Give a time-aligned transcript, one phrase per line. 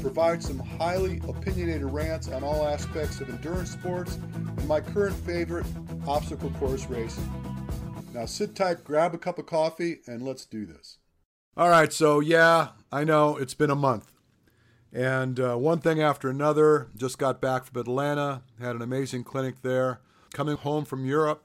[0.00, 5.66] Provide some highly opinionated rants on all aspects of endurance sports and my current favorite,
[6.06, 7.28] obstacle course racing.
[8.14, 10.98] Now sit tight, grab a cup of coffee, and let's do this.
[11.56, 14.12] All right, so yeah, I know it's been a month.
[14.92, 19.62] And uh, one thing after another, just got back from Atlanta, had an amazing clinic
[19.62, 20.00] there.
[20.32, 21.44] Coming home from Europe,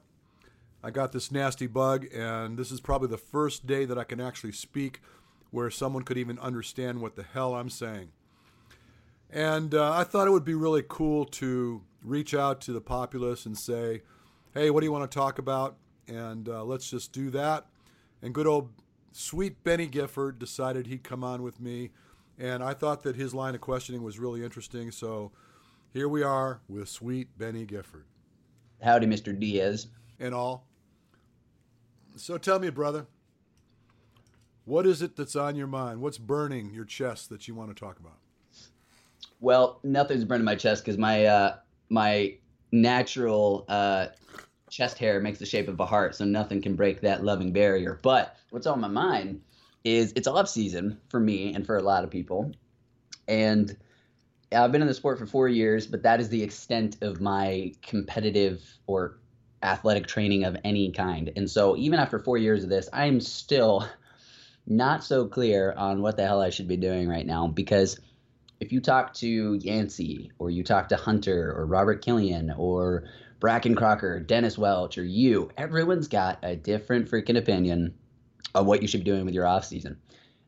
[0.82, 4.20] I got this nasty bug, and this is probably the first day that I can
[4.20, 5.00] actually speak
[5.50, 8.10] where someone could even understand what the hell I'm saying.
[9.30, 13.46] And uh, I thought it would be really cool to reach out to the populace
[13.46, 14.02] and say,
[14.54, 15.76] hey, what do you want to talk about?
[16.08, 17.66] And uh, let's just do that.
[18.22, 18.70] And good old
[19.12, 21.90] sweet Beni Gifford decided he'd come on with me
[22.38, 24.90] and I thought that his line of questioning was really interesting.
[24.90, 25.32] So
[25.92, 28.04] here we are with sweet Beni Gifford.
[28.82, 29.38] Howdy, Mr.
[29.38, 29.88] Diaz.
[30.20, 30.66] And all.
[32.16, 33.06] So tell me, brother,
[34.64, 36.00] what is it that's on your mind?
[36.00, 38.18] What's burning your chest that you want to talk about?
[39.40, 41.56] Well, nothing's burning my chest because my uh,
[41.88, 42.36] my
[42.72, 44.06] natural uh,
[44.70, 47.98] chest hair makes the shape of a heart, so nothing can break that loving barrier.
[48.02, 49.42] But what's on my mind
[49.84, 52.52] is it's off season for me and for a lot of people.
[53.28, 53.76] And
[54.52, 57.72] I've been in the sport for four years, but that is the extent of my
[57.82, 59.18] competitive or
[59.62, 61.32] athletic training of any kind.
[61.36, 63.88] And so even after four years of this, I'm still
[64.66, 67.98] not so clear on what the hell I should be doing right now because
[68.60, 73.04] if you talk to Yancey or you talk to Hunter or Robert Killian or
[73.40, 77.94] Brakken Kraker, Dennis Welch, or you, everyone's got a different freaking opinion
[78.54, 79.98] of what you should be doing with your off season.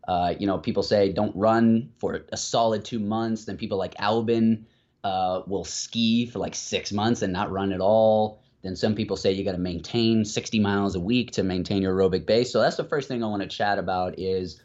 [0.07, 3.45] Uh, you know, people say don't run for a solid two months.
[3.45, 4.65] Then people like Albon
[5.05, 8.43] uh, will ski for like six months and not run at all.
[8.63, 11.95] Then some people say you got to maintain 60 miles a week to maintain your
[11.95, 12.51] aerobic base.
[12.51, 14.61] So that's the first thing I want to chat about is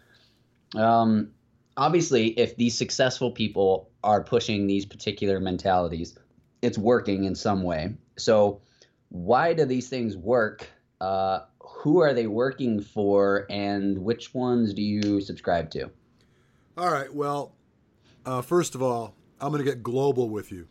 [0.75, 1.31] um,
[1.77, 6.17] obviously if these successful people are pushing these particular mentalities,
[6.61, 7.95] it's working in some way.
[8.17, 8.61] So
[9.09, 10.67] why do these things work?
[11.01, 15.89] Uh, who are they working for and which ones do you subscribe to?
[16.77, 17.13] All right.
[17.13, 17.55] Well,
[18.25, 20.67] uh, first of all, I'm going to get global with you.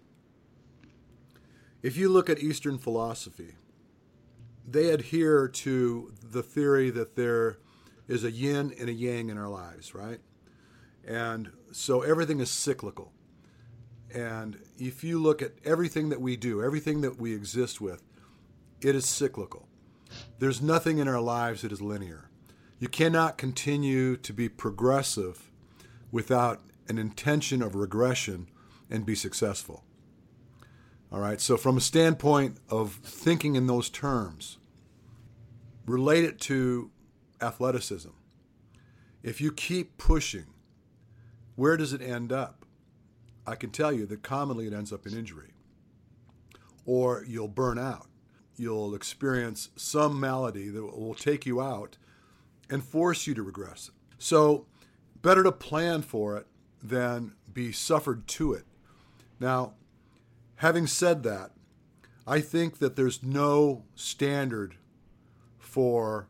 [1.83, 3.57] If you look at Eastern philosophy,
[4.67, 7.59] they adhere to the theory that there
[8.09, 10.21] is a yin and a yang in our lives, right?
[11.07, 13.13] And so everything is cyclical.
[14.15, 18.03] And if you look at everything that we do, everything that we exist with,
[18.81, 19.69] it is cyclical.
[20.39, 22.29] There's nothing in our lives that is linear.
[22.79, 25.51] You cannot continue to be progressive
[26.11, 28.49] without an intention of regression
[28.91, 29.85] and be successful.
[31.11, 34.59] All right, so from a standpoint of thinking in those terms,
[35.87, 36.91] relate it to
[37.41, 38.11] athleticism.
[39.23, 40.47] If you keep pushing,
[41.57, 42.65] where does it end up?
[43.47, 45.51] I can tell you that commonly it ends up in injury,
[46.87, 48.07] or you'll burn out
[48.57, 51.97] you'll experience some malady that will take you out
[52.71, 53.91] and force you to regress.
[54.19, 54.67] So,
[55.21, 56.47] better to plan for it
[56.83, 58.65] than be suffered to it.
[59.41, 59.75] Now,
[60.57, 61.51] having said that,
[62.27, 64.77] I think that there's no standard
[65.59, 66.29] for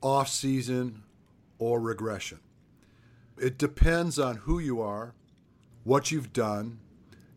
[0.00, 1.02] off season
[1.58, 2.40] or regression.
[3.42, 5.14] It depends on who you are,
[5.82, 6.78] what you've done,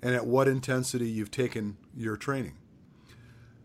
[0.03, 2.57] and at what intensity you've taken your training.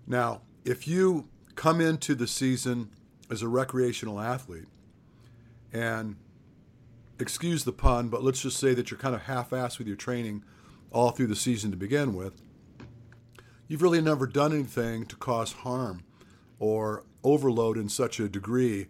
[0.06, 2.88] Now, if you come into the season
[3.30, 4.68] as a recreational athlete,
[5.70, 6.16] and
[7.18, 9.96] excuse the pun, but let's just say that you're kind of half assed with your
[9.96, 10.42] training
[10.90, 12.40] all through the season to begin with,
[13.68, 16.04] you've really never done anything to cause harm
[16.58, 18.86] or overload in such a degree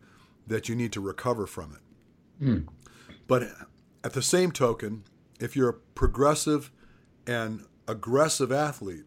[0.47, 2.45] that you need to recover from it.
[2.45, 2.69] Mm.
[3.31, 3.45] But
[4.03, 5.05] at the same token,
[5.39, 6.73] if you're a progressive
[7.29, 9.05] and aggressive athlete,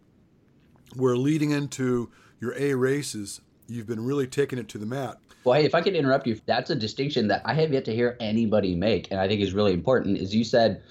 [0.96, 2.10] where leading into
[2.40, 5.18] your A races, you've been really taking it to the mat.
[5.44, 7.94] Well, hey, if I could interrupt you, that's a distinction that I have yet to
[7.94, 10.18] hear anybody make, and I think is really important.
[10.18, 10.84] Is you said,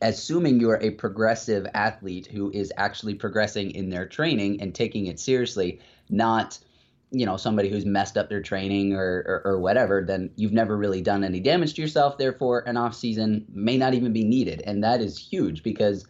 [0.00, 5.20] assuming you're a progressive athlete who is actually progressing in their training and taking it
[5.20, 6.58] seriously, not
[7.10, 10.76] you know somebody who's messed up their training or, or, or whatever then you've never
[10.76, 14.60] really done any damage to yourself therefore an off season may not even be needed
[14.66, 16.06] and that is huge because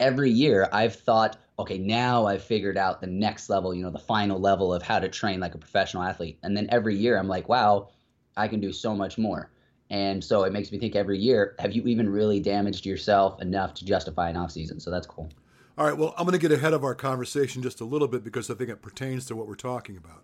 [0.00, 3.98] every year i've thought okay, now I've figured out the next level, you know, the
[3.98, 6.38] final level of how to train like a professional athlete.
[6.42, 7.90] And then every year I'm like, wow,
[8.36, 9.50] I can do so much more.
[9.90, 13.74] And so it makes me think every year, have you even really damaged yourself enough
[13.74, 14.80] to justify an off season?
[14.80, 15.30] So that's cool.
[15.76, 18.24] All right, well, I'm going to get ahead of our conversation just a little bit
[18.24, 20.22] because I think it pertains to what we're talking about.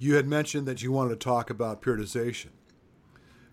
[0.00, 2.48] You had mentioned that you wanted to talk about periodization.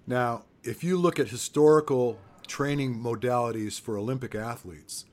[0.07, 5.03] Now, if you look at historical training modalities for Olympic athletes,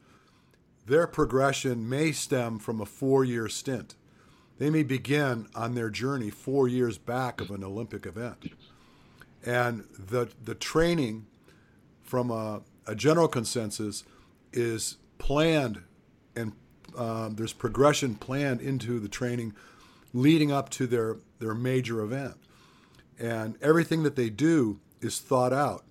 [0.86, 3.96] their progression may stem from a four year stint.
[4.58, 8.52] They may begin on their journey four years back of an Olympic event.
[9.44, 11.26] And the, the training
[12.04, 14.04] from a, a general consensus
[14.52, 15.82] is planned
[16.36, 16.52] and
[16.96, 19.52] um, there's progression planned into the training
[20.14, 22.36] leading up to their, their major event.
[23.18, 25.84] And everything that they do is thought out.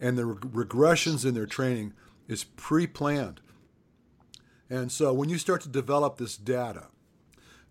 [0.00, 1.94] And the regressions in their training
[2.28, 3.40] is pre planned.
[4.68, 6.88] And so when you start to develop this data,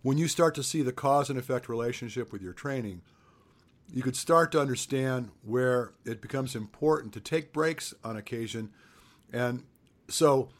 [0.02, 3.02] when you start to see the cause and effect relationship with your training,
[3.92, 8.70] you could start to understand where it becomes important to take breaks on occasion.
[9.32, 9.64] And
[10.08, 10.50] so,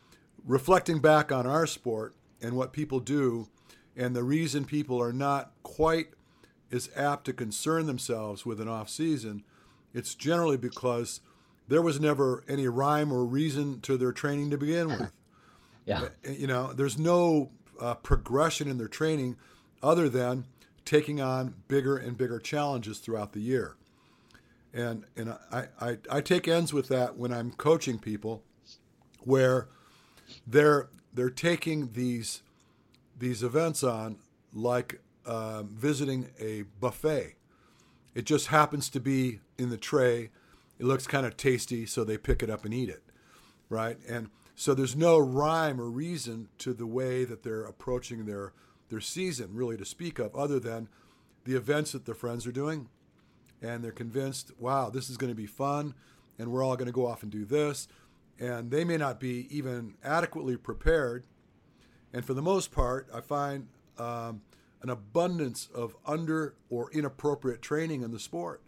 [0.44, 3.48] reflecting back on our sport and what people do,
[3.96, 6.08] and the reason people are not quite
[6.72, 9.42] as apt to concern themselves with an off season,
[9.92, 11.20] it's generally because
[11.68, 15.12] there was never any rhyme or reason to their training to begin with.
[15.84, 16.02] Yeah.
[16.26, 17.50] Uh, you know, there's no
[17.80, 19.36] uh, progression in their training
[19.82, 20.44] other than
[20.84, 23.76] taking on bigger and bigger challenges throughout the year.
[24.72, 28.44] And and I, I, I take ends with that when I'm coaching people
[29.24, 29.68] where
[30.46, 32.42] they're they're taking these
[33.20, 34.18] these events on
[34.52, 37.36] like uh, visiting a buffet.
[38.14, 40.30] It just happens to be in the tray.
[40.78, 43.02] It looks kind of tasty, so they pick it up and eat it,
[43.68, 43.98] right?
[44.08, 48.52] And so there's no rhyme or reason to the way that they're approaching their
[48.88, 50.88] their season, really, to speak of, other than
[51.44, 52.88] the events that their friends are doing,
[53.62, 55.94] and they're convinced, wow, this is going to be fun,
[56.38, 57.86] and we're all going to go off and do this,
[58.40, 61.24] and they may not be even adequately prepared.
[62.12, 63.68] And for the most part, I find
[63.98, 64.42] um,
[64.82, 68.62] an abundance of under or inappropriate training in the sport,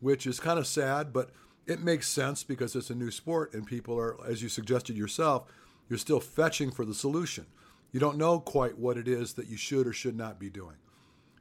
[0.00, 1.30] which is kind of sad, but
[1.66, 5.50] it makes sense because it's a new sport and people are, as you suggested yourself,
[5.88, 7.46] you're still fetching for the solution.
[7.92, 10.76] You don't know quite what it is that you should or should not be doing.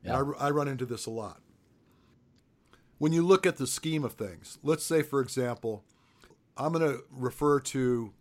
[0.03, 0.21] Yeah.
[0.39, 1.41] I, I run into this a lot.
[2.97, 5.83] When you look at the scheme of things, let's say, for example,
[6.57, 8.11] I'm going to refer to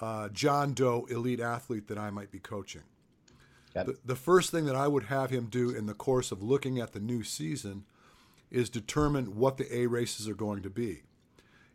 [0.00, 2.82] uh, John Doe elite athlete that I might be coaching.
[3.86, 6.78] The, the first thing that I would have him do in the course of looking
[6.78, 7.84] at the new season
[8.50, 11.02] is determine what the A races are going to be.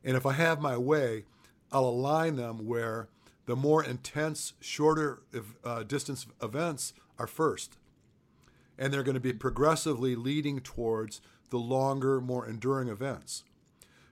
[0.03, 1.25] And if I have my way,
[1.71, 3.09] I'll align them where
[3.47, 5.23] the more intense, shorter
[5.63, 7.77] uh, distance events are first.
[8.77, 13.43] And they're going to be progressively leading towards the longer, more enduring events.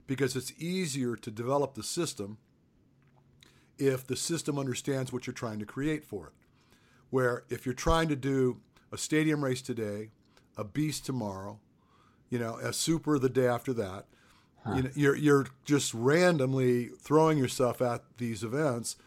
[0.08, 2.38] Because it's easier to develop the system
[3.77, 6.33] if the system understands what you're trying to create for it
[7.16, 8.57] where if you're trying to do
[8.92, 10.10] a stadium race today,
[10.57, 11.60] a beast tomorrow,
[12.30, 14.06] you know, a super the day after that,
[14.66, 14.74] huh.
[14.75, 18.98] you know, you're you're just randomly throwing yourself at these events,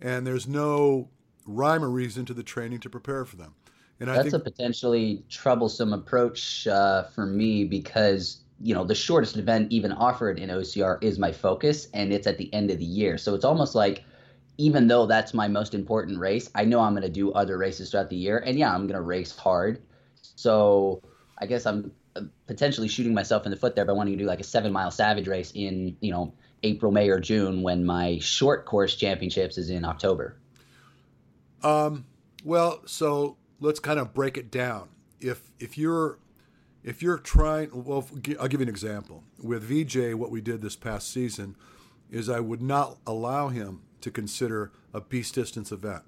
[0.00, 1.08] and there's no
[1.46, 3.54] rhyme or reason to the training to prepare for them.
[3.98, 9.38] And that's think, a potentially troublesome approach uh, for me because you know the shortest
[9.38, 12.84] event even offered in OCR is my focus, and it's at the end of the
[12.84, 14.04] year, so it's almost like
[14.58, 17.90] even though that's my most important race, I know I'm going to do other races
[17.90, 18.38] throughout the year.
[18.38, 19.82] And yeah, I'm going to race hard.
[20.36, 21.02] So
[21.38, 24.28] I guess I'm uh, potentially shooting myself in the foot there by wanting to do
[24.28, 26.32] like a seven mile savage race in, you know,
[26.62, 30.36] April, May, or June when my short course championships is in October.
[31.62, 32.06] Um,
[32.44, 34.88] well, so let's kind of break it down.
[35.20, 36.18] If, if you're,
[36.82, 38.06] if you're trying, well,
[38.38, 39.24] I'll give you an example.
[39.42, 41.56] With VJ, what we did this past season
[42.10, 46.04] is I would not allow him to consider a beast distance event.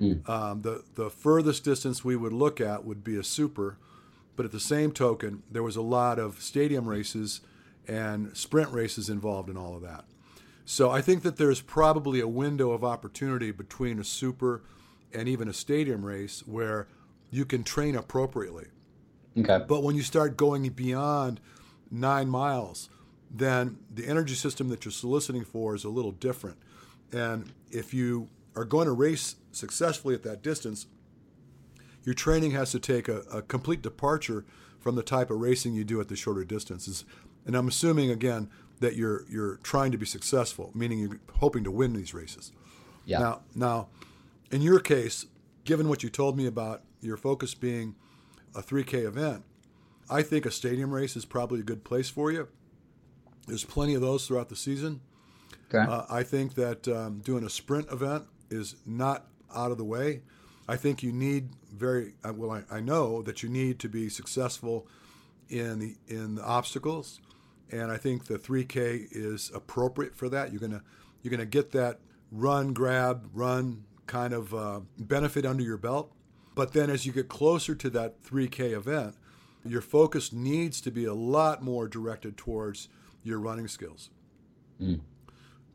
[0.00, 0.28] Mm.
[0.28, 3.76] Um, the the furthest distance we would look at would be a super,
[4.36, 7.40] but at the same token, there was a lot of stadium races
[7.88, 10.04] and sprint races involved in all of that.
[10.64, 14.62] So I think that there's probably a window of opportunity between a super
[15.12, 16.86] and even a stadium race where
[17.30, 18.66] you can train appropriately.
[19.36, 19.64] Okay.
[19.66, 21.40] But when you start going beyond
[21.90, 22.90] nine miles,
[23.30, 26.58] then the energy system that you're soliciting for is a little different.
[27.12, 30.86] And if you are going to race successfully at that distance,
[32.04, 34.44] your training has to take a, a complete departure
[34.78, 37.04] from the type of racing you do at the shorter distances.
[37.46, 38.48] And I'm assuming again
[38.80, 42.52] that you're you're trying to be successful, meaning you're hoping to win these races.
[43.04, 43.18] Yeah.
[43.18, 43.88] Now, now,
[44.50, 45.26] in your case,
[45.64, 47.94] given what you told me about your focus being
[48.54, 49.44] a 3K event,
[50.10, 52.48] I think a stadium race is probably a good place for you.
[53.46, 55.00] There's plenty of those throughout the season.
[55.72, 55.90] Okay.
[55.90, 60.22] Uh, I think that um, doing a sprint event is not out of the way.
[60.68, 62.50] I think you need very uh, well.
[62.50, 64.86] I, I know that you need to be successful
[65.48, 67.20] in the in the obstacles,
[67.70, 70.52] and I think the 3K is appropriate for that.
[70.52, 70.82] You're gonna
[71.22, 76.12] you're gonna get that run, grab, run kind of uh, benefit under your belt.
[76.54, 79.14] But then as you get closer to that 3K event,
[79.64, 82.88] your focus needs to be a lot more directed towards
[83.22, 84.10] your running skills.
[84.80, 85.00] Mm.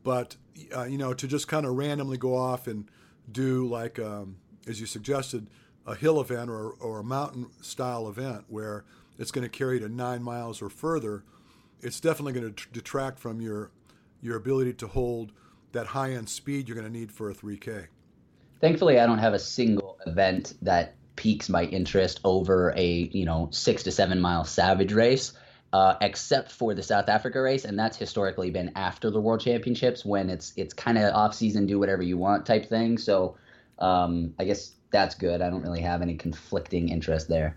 [0.04, 0.36] But
[0.74, 2.88] uh, you know, to just kind of randomly go off and
[3.30, 4.36] do like, um,
[4.68, 5.48] as you suggested,
[5.86, 8.84] a hill event or, or a mountain style event where
[9.18, 11.24] it's going to carry to nine miles or further,
[11.80, 13.70] it's definitely going to detract from your
[14.22, 15.32] your ability to hold
[15.72, 17.88] that high end speed you're going to need for a 3K.
[18.60, 23.48] Thankfully, I don't have a single event that piques my interest over a you know
[23.52, 25.32] six to seven mile savage race.
[25.74, 30.04] Uh, except for the South Africa race, and that's historically been after the World Championships
[30.04, 32.96] when it's it's kind of off season, do whatever you want type thing.
[32.96, 33.36] So
[33.80, 35.42] um, I guess that's good.
[35.42, 37.56] I don't really have any conflicting interest there.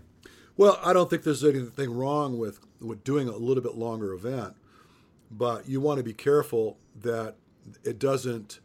[0.56, 4.56] Well, I don't think there's anything wrong with with doing a little bit longer event,
[5.30, 7.36] but you want to be careful that
[7.84, 8.58] it doesn't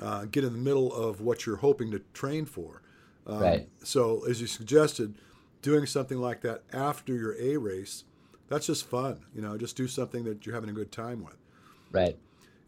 [0.00, 2.80] uh, get in the middle of what you're hoping to train for.
[3.26, 3.68] Um, right.
[3.82, 5.16] So, as you suggested,
[5.62, 8.04] doing something like that after your A race
[8.48, 9.24] that's just fun.
[9.34, 11.36] You know, just do something that you're having a good time with.
[11.92, 12.16] Right.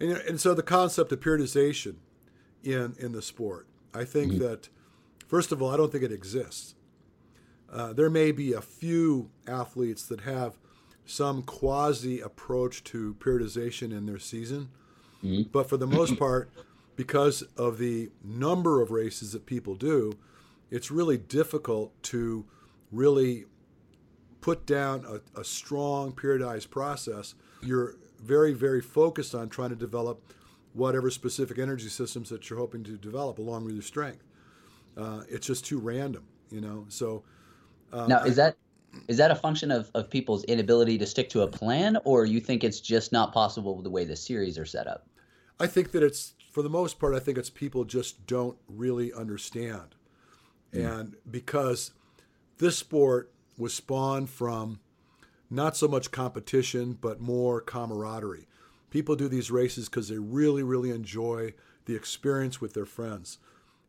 [0.01, 1.97] And, and so the concept of periodization
[2.63, 4.43] in in the sport, I think mm-hmm.
[4.43, 4.69] that
[5.27, 6.75] first of all, I don't think it exists.
[7.73, 10.57] Uh, there may be a few athletes that have
[11.05, 14.69] some quasi approach to periodization in their season,
[15.23, 15.43] mm-hmm.
[15.51, 16.51] but for the most part,
[16.97, 20.13] because of the number of races that people do,
[20.71, 22.45] it's really difficult to
[22.91, 23.45] really
[24.47, 30.23] put down a, a strong periodized process, you're very, very focused on trying to develop
[30.73, 34.23] whatever specific energy systems that you're hoping to develop along with your strength.
[34.97, 36.85] Uh, it's just too random, you know.
[36.89, 37.25] So
[37.93, 38.57] uh, now, is that
[39.09, 42.39] is that a function of, of people's inability to stick to a plan, or you
[42.39, 45.09] think it's just not possible with the way the series are set up?
[45.59, 47.17] I think that it's for the most part.
[47.17, 49.97] I think it's people just don't really understand,
[50.73, 51.01] mm.
[51.01, 51.91] and because
[52.59, 54.81] this sport was spawned from
[55.51, 58.49] not so much competition, but more camaraderie.
[58.91, 61.55] People do these races because they really, really enjoy
[61.87, 63.39] the experience with their friends.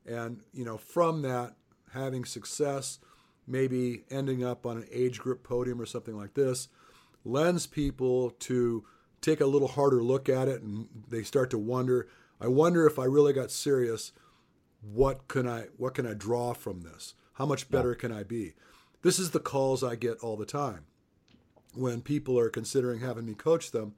[0.05, 1.55] And, you know, from that,
[1.93, 3.00] having success,
[3.47, 6.67] maybe ending up on an age group podium or something like this,
[7.25, 8.86] lends people to
[9.21, 12.07] take a little harder look at it and they start to wonder,
[12.39, 14.12] I wonder if I really got serious,
[14.81, 17.15] what can I what can I draw from this?
[17.33, 18.00] How much better yeah.
[18.00, 18.53] can I be?
[19.01, 20.86] This is the calls I get all the time
[21.74, 23.96] when people are considering having me coach them.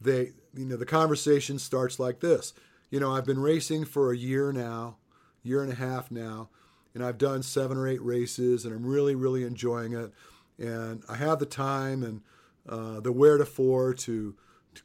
[0.00, 2.52] They, you know, the conversation starts like this.
[2.90, 4.96] You know, I've been racing for a year now,
[5.42, 6.48] year and a half now,
[6.94, 10.12] and I've done seven or eight races, and I'm really, really enjoying it.
[10.58, 12.22] And I have the time and
[12.68, 14.34] uh, the where to, for to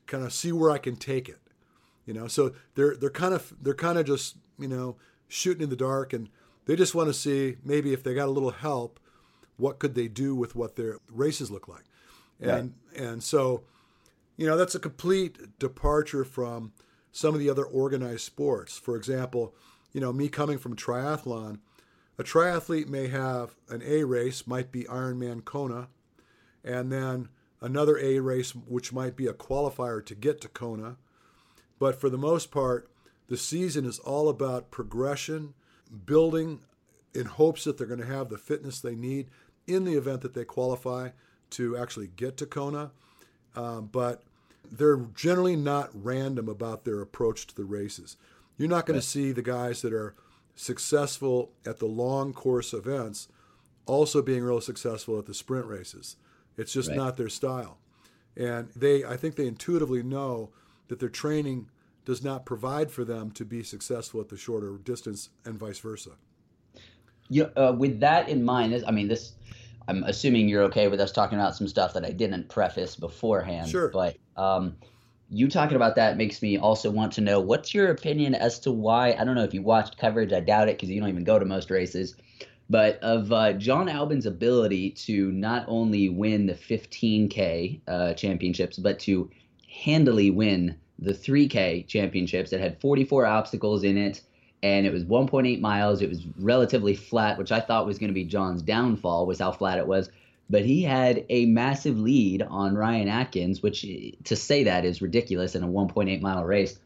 [0.08, 1.40] kind of see where I can take it.
[2.06, 5.70] You know, so they're they're kind of they're kind of just you know shooting in
[5.70, 6.30] the dark, and
[6.66, 9.00] they just want to see maybe if they got a little help
[9.60, 11.84] what could they do with what their races look like.
[12.40, 13.02] And right.
[13.02, 13.64] and so
[14.38, 16.72] you know that's a complete departure from
[17.12, 18.78] some of the other organized sports.
[18.78, 19.54] For example
[19.92, 21.60] you know me coming from triathlon
[22.18, 25.88] a triathlete may have an a race might be ironman kona
[26.64, 27.30] and then
[27.62, 30.98] another a race which might be a qualifier to get to kona.
[31.78, 32.90] But for the most part
[33.28, 35.54] the season is all about progression
[36.06, 36.62] building
[37.14, 39.30] in hopes that they're going to have the fitness they need
[39.70, 41.10] in the event that they qualify
[41.52, 42.92] to actually get to Kona.
[43.56, 44.24] Um, but
[44.72, 48.18] they're generally not random about their approach to the races.
[48.58, 50.16] You're not going to see the guys that are
[50.56, 53.30] successful at the long course events
[53.86, 56.16] also being real successful at the sprint races.
[56.58, 56.98] It's just right.
[56.98, 57.78] not their style.
[58.38, 60.50] And they I think they intuitively know
[60.88, 61.70] that their training
[62.06, 66.12] does not provide for them to be successful at the shorter distance and vice versa.
[67.30, 69.34] Know, uh, with that in mind, I mean, this
[69.90, 73.70] I'm assuming you're okay with us talking about some stuff that I didn't preface beforehand.
[73.70, 73.90] Sure.
[73.90, 74.76] But um,
[75.32, 78.72] you talking about that makes me also want to know what's your opinion as to
[78.72, 80.32] why I don't know if you watched coverage.
[80.32, 82.16] I doubt it because you don't even go to most races.
[82.70, 89.00] But of uh, Jon Albon's ability to not only win the 15K uh, championships, but
[89.00, 89.32] to
[89.68, 94.22] handily win the 3K championships that had 44 obstacles in it
[94.62, 96.02] and it was 1.8 miles.
[96.02, 99.52] It was relatively flat, which I thought was going to be Jon's downfall, was how
[99.52, 100.10] flat it was.
[100.50, 103.86] But he had a massive lead on Ryan Atkins, which
[104.24, 106.78] to say that is ridiculous in a 1.8 mile race.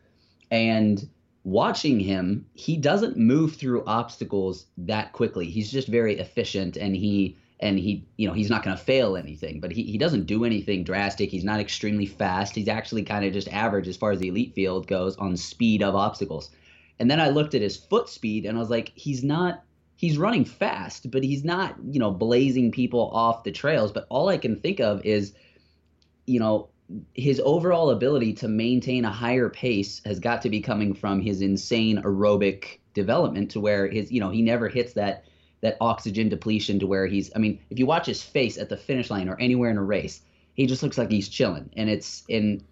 [0.51, 1.07] And
[1.43, 5.45] watching him, he doesn't move through obstacles that quickly.
[5.45, 9.15] He's just very efficient and he and he you know he's not going to fail
[9.15, 13.23] anything but he, he doesn't do anything drastic he's not extremely fast he's actually kind
[13.23, 16.49] of just average as far as the elite field goes on speed of obstacles
[16.99, 19.63] and then i looked at his foot speed and i was like he's not
[19.95, 24.29] he's running fast but he's not you know blazing people off the trails but all
[24.29, 25.33] i can think of is
[26.25, 26.69] you know
[27.13, 31.41] his overall ability to maintain a higher pace has got to be coming from his
[31.41, 35.25] insane aerobic development to where his you know he never hits that
[35.63, 38.75] that oxygen depletion to where he's I mean, if you watch his face at the
[38.75, 40.21] finish line or anywhere in a race,
[40.55, 41.69] he just looks like he's chilling.
[41.77, 42.65] And it's in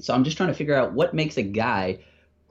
[0.00, 2.00] so I'm just trying to figure out what makes a guy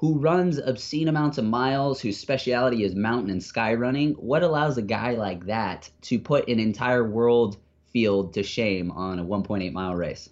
[0.02, 4.76] who runs obscene amounts of miles, whose specialty is mountain and sky running, what allows
[4.76, 9.72] a guy like that to put an entire world field to shame on a 1.8
[9.72, 10.28] mile race?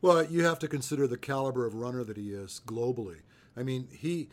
[0.00, 3.22] Well, you have to consider the caliber of runner that he is globally.
[3.56, 4.28] I mean, he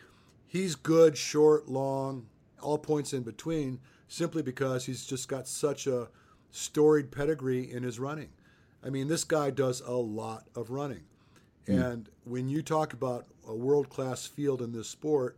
[0.46, 2.28] he's good, short, long,
[2.62, 6.10] all points in between simply because he's just got such a
[6.52, 8.30] storied pedigree in his running.
[8.86, 11.06] I mean, this guy does a lot of running.
[11.68, 11.92] Mm.
[11.92, 15.38] And when you talk about a world class field in this sport,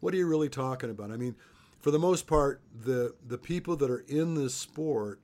[0.00, 1.10] what are you really talking about?
[1.10, 1.34] I mean,
[1.80, 5.20] for the most part, the, the people that are in this sport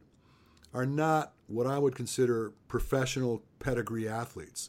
[0.72, 4.68] are not what I would consider professional pedigree athletes.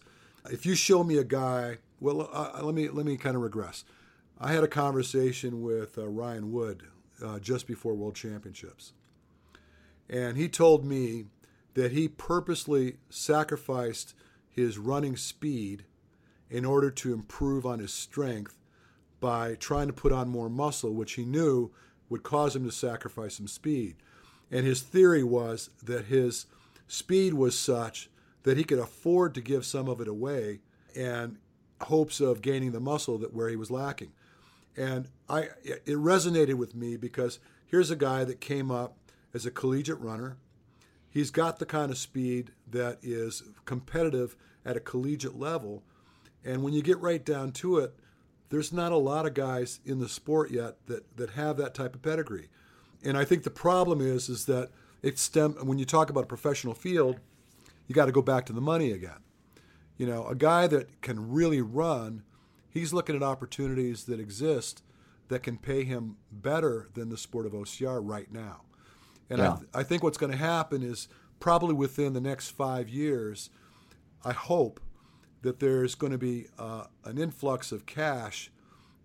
[0.51, 3.83] If you show me a guy, well, uh, let me let me kind of regress.
[4.39, 6.83] I had a conversation with uh, Ryan Wood
[7.23, 8.93] uh, just before World Championships.
[10.09, 11.25] And he told me
[11.73, 14.13] that he purposely sacrificed
[14.49, 15.85] his running speed
[16.55, 18.57] in order to improve on his strength
[19.19, 21.69] by trying to put on more muscle, which he knew
[22.07, 23.97] would cause him to sacrifice some speed.
[24.49, 26.45] And his theory was that his
[26.87, 28.09] speed was such
[28.43, 30.61] that he could afford to give some of it away
[30.95, 31.35] and
[31.81, 34.13] hopes of gaining the muscle that where he was lacking.
[34.77, 38.95] And I it resonated with me because here's a guy that came up
[39.33, 40.37] as a collegiate runner.
[41.09, 45.83] He's got the kind of speed that is competitive at a collegiate level.
[46.45, 47.95] And when you get right down to it,
[48.49, 51.95] there's not a lot of guys in the sport yet that, that have that type
[51.95, 52.49] of pedigree.
[53.03, 54.69] And I think the problem is is that
[55.01, 57.19] it stem when you talk about a professional field,
[57.87, 59.19] you got to go back to the money again.
[59.97, 62.23] You know, a guy that can really run
[62.75, 64.83] he's looking at opportunities that exist
[65.29, 68.61] that can pay him better than the sport of OCR right now.
[69.29, 69.53] And yeah.
[69.53, 71.07] I, th- I think what's going to happen is
[71.39, 73.49] probably within the next five years,
[74.23, 74.79] I hope
[75.45, 78.49] that there's going to be uh, an influx of cash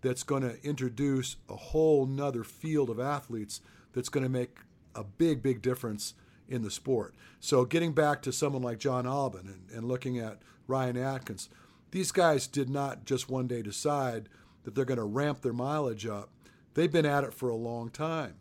[0.00, 3.60] that's going to introduce a whole nother field of athletes
[3.92, 4.56] that's going to make
[4.94, 6.14] a big, big difference
[6.48, 7.14] in the sport.
[7.40, 11.50] So getting back to someone like Jon Albon and, and looking at Ryan Atkins,
[11.90, 14.30] these guys did not just one day decide
[14.62, 16.30] that they're going to ramp their mileage up.
[16.72, 18.36] They've been at it for a long time,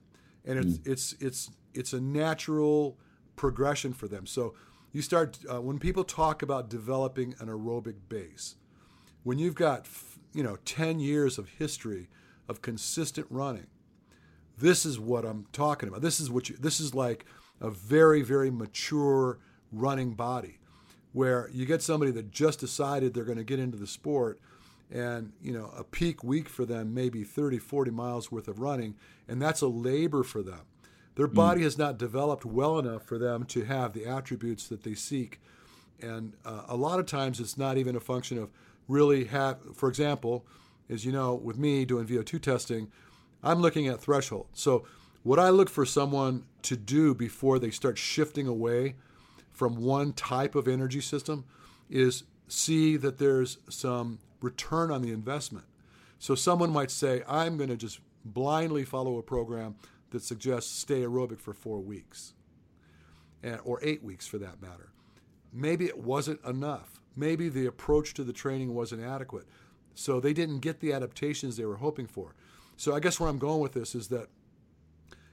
[0.46, 0.88] and it's mm.
[0.88, 2.98] it's it's it's a natural
[3.36, 4.26] progression for them.
[4.26, 4.54] So
[4.92, 8.56] you start uh, when people talk about developing an aerobic base,
[9.24, 9.88] when you've got
[10.34, 12.10] you know 10 years of history
[12.48, 13.68] of consistent running,
[14.58, 16.02] this is what I'm talking about.
[16.02, 17.26] This is what you this is like
[17.62, 19.40] a very very mature
[19.72, 20.60] running body
[21.12, 24.40] where you get somebody that just decided they're going to get into the sport
[24.92, 28.96] and you know a peak week for them maybe 30 40 miles worth of running
[29.28, 30.62] and that's a labor for them
[31.20, 31.34] their mm.
[31.34, 31.66] body mm.
[31.66, 35.40] has not developed well enough for them to have the attributes that they seek
[36.02, 38.50] and uh, a lot of times it's not even a function of
[38.88, 40.46] really have for example
[40.90, 42.92] as you know with me doing vo2 testing
[43.44, 44.86] i'm looking at threshold so
[45.24, 48.96] what i look for someone to do before they start shifting away
[49.60, 51.44] from one type of energy system
[51.90, 55.66] is see that there's some return on the investment.
[56.18, 59.76] So someone might say, I'm going to just blindly follow a program
[60.12, 62.34] that suggests stay aerobic for four weeks,
[63.64, 64.92] or eight weeks for that matter.
[65.52, 67.00] Maybe it wasn't enough.
[67.16, 69.46] Maybe the approach to the training wasn't adequate.
[69.96, 72.36] So they didn't get the adaptations they were hoping for.
[72.78, 74.28] So I guess where I'm going with this is that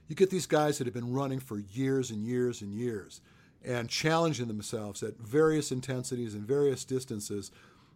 [0.07, 3.21] you get these guys that have been running for years and years and years
[3.63, 7.51] and challenging themselves at various intensities and various distances.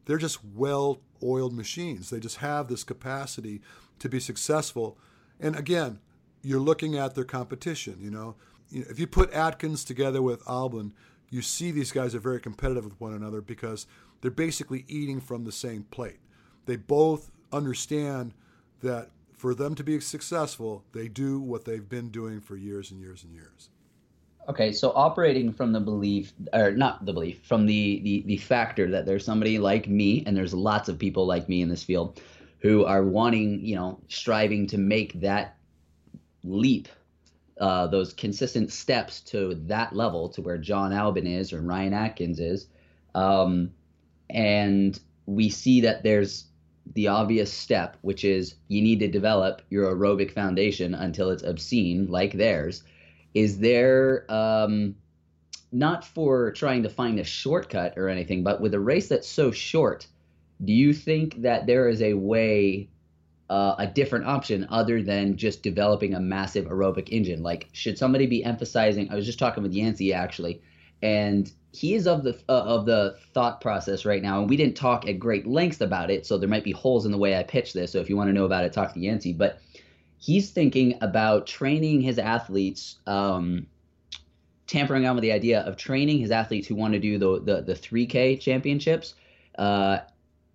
[0.06, 2.10] They're just well oiled machines.
[2.10, 3.62] They just have this capacity
[4.00, 4.98] to be successful.
[5.39, 6.00] And again,
[6.43, 7.97] you're looking at their competition.
[7.99, 8.36] You know,
[8.71, 10.91] if you put Atkins together with Albon,
[11.30, 13.88] you see these guys are very competitive with one another because
[14.21, 16.19] they're basically eating from the same plate.
[16.65, 18.34] They both understand
[18.82, 22.99] that for them to be successful, they do what they've been doing for years and
[22.99, 23.69] years and years.
[24.49, 28.89] Okay, so operating from the belief, or not the belief, from the, the the factor
[28.89, 32.21] that there's somebody like me, and there's lots of people like me in this field,
[32.60, 35.58] who are wanting, you know, striving to make that
[36.43, 36.88] leap,
[37.60, 42.39] uh, those consistent steps to that level, to where Jon Albon is or Ryan Atkins
[42.39, 42.67] is,
[43.13, 43.71] um,
[44.30, 46.45] and we see that there's
[46.93, 52.08] the obvious step, which is you need to develop your aerobic foundation until it's obscene,
[52.08, 52.84] like theirs.
[53.34, 54.95] Is there um,
[55.71, 59.51] not for trying to find a shortcut or anything, but with a race that's so
[59.51, 60.08] short,
[60.63, 62.89] do you think that there is a way,
[63.51, 67.43] uh, a different option other than just developing a massive aerobic engine?
[67.43, 69.11] Like, should somebody be emphasizing?
[69.11, 70.61] I was just talking with Yancey actually,
[71.01, 74.77] and he is of the uh, of the thought process right now, and we didn't
[74.77, 77.43] talk at great lengths about it, so there might be holes in the way I
[77.43, 77.91] pitch this.
[77.91, 79.33] So if you want to know about it, talk to Yancey.
[79.33, 79.59] But
[80.17, 83.67] he's thinking about training his athletes, um,
[84.65, 87.61] tampering on with the idea of training his athletes who want to do the the,
[87.61, 89.15] the 3K championships.
[89.57, 89.99] Uh,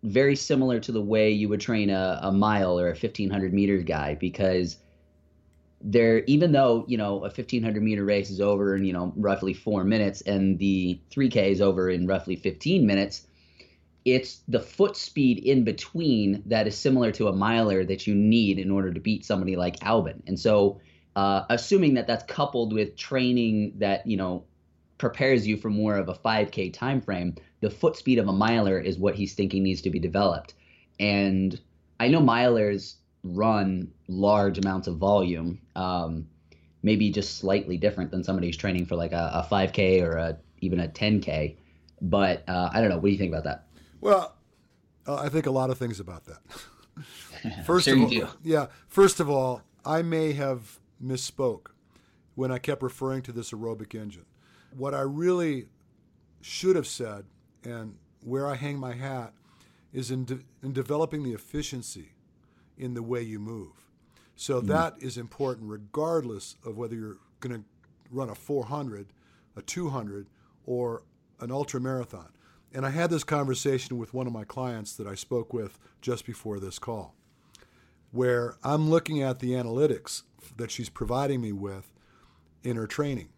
[0.07, 3.79] very similar to the way you would train a, a mile or a 1500 meter
[3.79, 4.79] guy because
[5.81, 9.53] there even though you know a 1500 meter race is over in you know roughly
[9.53, 13.27] four minutes and the 3k is over in roughly 15 minutes
[14.07, 18.57] it's the foot speed in between that is similar to a miler that you need
[18.57, 20.23] in order to beat somebody like albon.
[20.29, 20.81] And so
[21.16, 24.45] uh, assuming that that's coupled with training that you know
[24.97, 27.35] prepares you for more of a 5k time frame
[27.66, 30.55] the foot speed of a miler is what he's thinking needs to be developed
[31.00, 31.61] and
[32.00, 32.94] i know milers
[33.35, 36.26] run large amounts of volume, um,
[36.83, 40.38] maybe just slightly different than somebody who's training for like a, a 5K or a,
[40.61, 41.57] even a 10K.
[42.00, 42.96] But uh, I don't know.
[42.96, 43.66] What do you think about that?
[44.00, 44.37] Well,
[45.07, 46.38] uh, I think a lot of things about that.
[47.64, 48.66] first sure of all, yeah.
[48.88, 51.68] First of all, I may have misspoke
[52.35, 54.26] when I kept referring to this aerobic engine.
[54.76, 55.66] What I really
[56.42, 57.24] should have said,
[57.66, 59.33] and where I hang my hat,
[59.92, 62.12] is in, de- in developing the efficiency
[62.76, 63.72] in the way you move.
[64.35, 64.68] So mm-hmm.
[64.68, 67.64] that is important regardless of whether you're going to
[68.11, 69.09] run a 400,
[69.57, 70.26] a 200,
[70.64, 71.02] or
[71.40, 72.29] an ultra marathon.
[72.74, 76.26] And I had this conversation with one of my clients that I spoke with just
[76.26, 77.14] before this call,
[78.11, 80.22] where I'm looking at the analytics
[80.57, 81.92] that she's providing me with
[82.62, 83.29] in her training.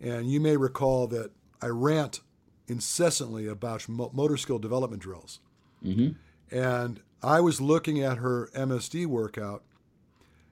[0.00, 1.30] And you may recall that
[1.62, 2.20] I rant
[2.68, 5.40] incessantly about motor skill development drills.
[5.84, 6.12] Mm-hmm.
[6.56, 9.62] And I was looking at her MSD workout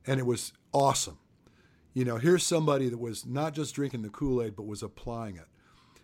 [0.06, 1.18] and it was awesome.
[1.92, 5.36] You know, here's somebody that was not just drinking the Kool Aid, but was applying
[5.36, 5.46] it.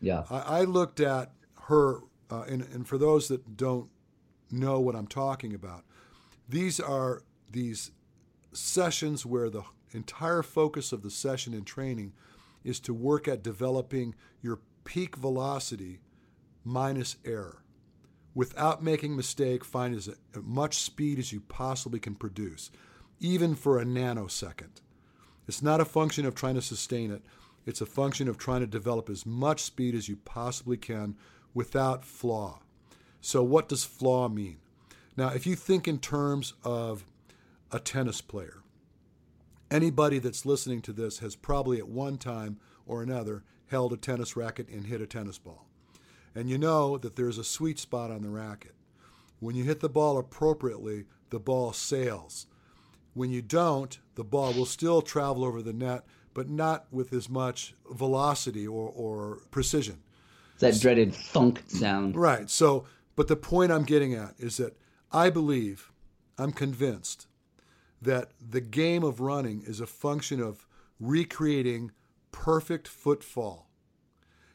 [0.01, 0.25] Yeah.
[0.31, 3.90] I, I looked at her, uh, and, and for those that don't
[4.51, 5.85] know what I'm talking about,
[6.49, 7.90] these are these
[8.53, 12.12] sessions where the entire focus of the session in training
[12.62, 16.00] is to work at developing your peak velocity
[16.64, 17.62] minus error
[18.35, 20.11] without making mistake, find as
[20.42, 22.72] much speed as you possibly can produce,
[23.20, 24.81] even for a nanosecond.
[25.46, 27.22] It's not a function of trying to sustain it.
[27.66, 31.14] It's a function of trying to develop as much speed as you possibly can
[31.55, 32.59] without flaw.
[33.20, 34.57] So, what does flaw mean?
[35.16, 37.05] Now, if you think in terms of
[37.70, 38.64] a tennis player,
[39.70, 44.37] anybody that's listening to this has probably at one time or another held a tennis
[44.37, 45.67] racket and hit a tennis ball
[46.35, 48.75] and you know that there's a sweet spot on the racket.
[49.41, 52.47] When you hit the ball appropriately, the ball sails.
[53.15, 56.05] When you don't, the ball will still travel over the net,
[56.35, 60.03] but not with as much velocity or, or precision.
[60.61, 62.17] That dreaded thunk sound.
[62.17, 62.49] Right.
[62.51, 62.85] So,
[63.17, 64.77] but the point I'm getting at is that
[65.11, 65.91] I believe,
[66.39, 67.27] I'm convinced,
[68.03, 70.67] that the game of running is a function of
[71.01, 71.93] recreating
[72.33, 73.71] perfect footfall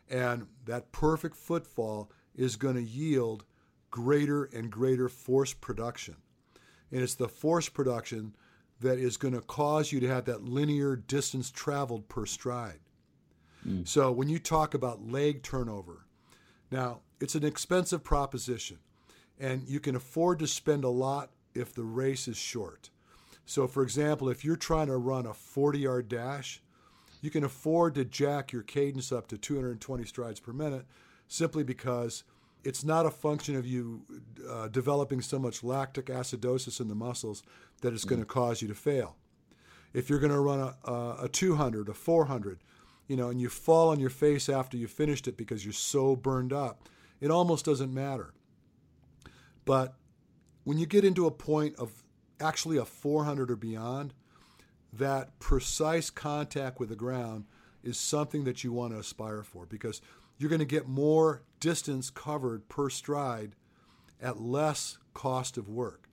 [0.09, 3.43] and that perfect footfall is going to yield
[3.89, 6.15] greater and greater force production.
[6.91, 8.35] And it's the force production
[8.81, 12.79] that is going to cause you to have that linear distance traveled per stride.
[13.67, 13.87] Mm.
[13.87, 16.05] So when you talk about leg turnover,
[16.69, 18.79] now it's an expensive proposition,
[19.39, 22.89] and you can afford to spend a lot if the race is short.
[23.45, 26.61] So, for example, if you're trying to run a 40 yard dash,
[27.25, 30.85] you can afford to jack your cadence up to 220 strides per minute
[31.27, 32.23] simply because
[32.63, 34.03] it's not a function of you
[34.47, 37.41] uh, developing so much lactic acidosis in the muscles
[37.81, 39.15] that it's going to cause you to fail.
[39.91, 42.59] If you're going to run a, a, a 200, a 400,
[43.07, 46.15] you know, and you fall on your face after you finished it because you're so
[46.15, 46.87] burned up,
[47.21, 48.33] it almost doesn't matter.
[49.63, 49.95] But
[50.63, 52.03] when you get into a point of
[52.39, 54.13] actually a 400 or beyond,
[54.97, 57.45] that precise contact with the ground
[57.83, 60.01] is something that you want to aspire for because
[60.37, 63.55] you're going to get more distance covered per stride
[64.21, 66.09] at less cost of work.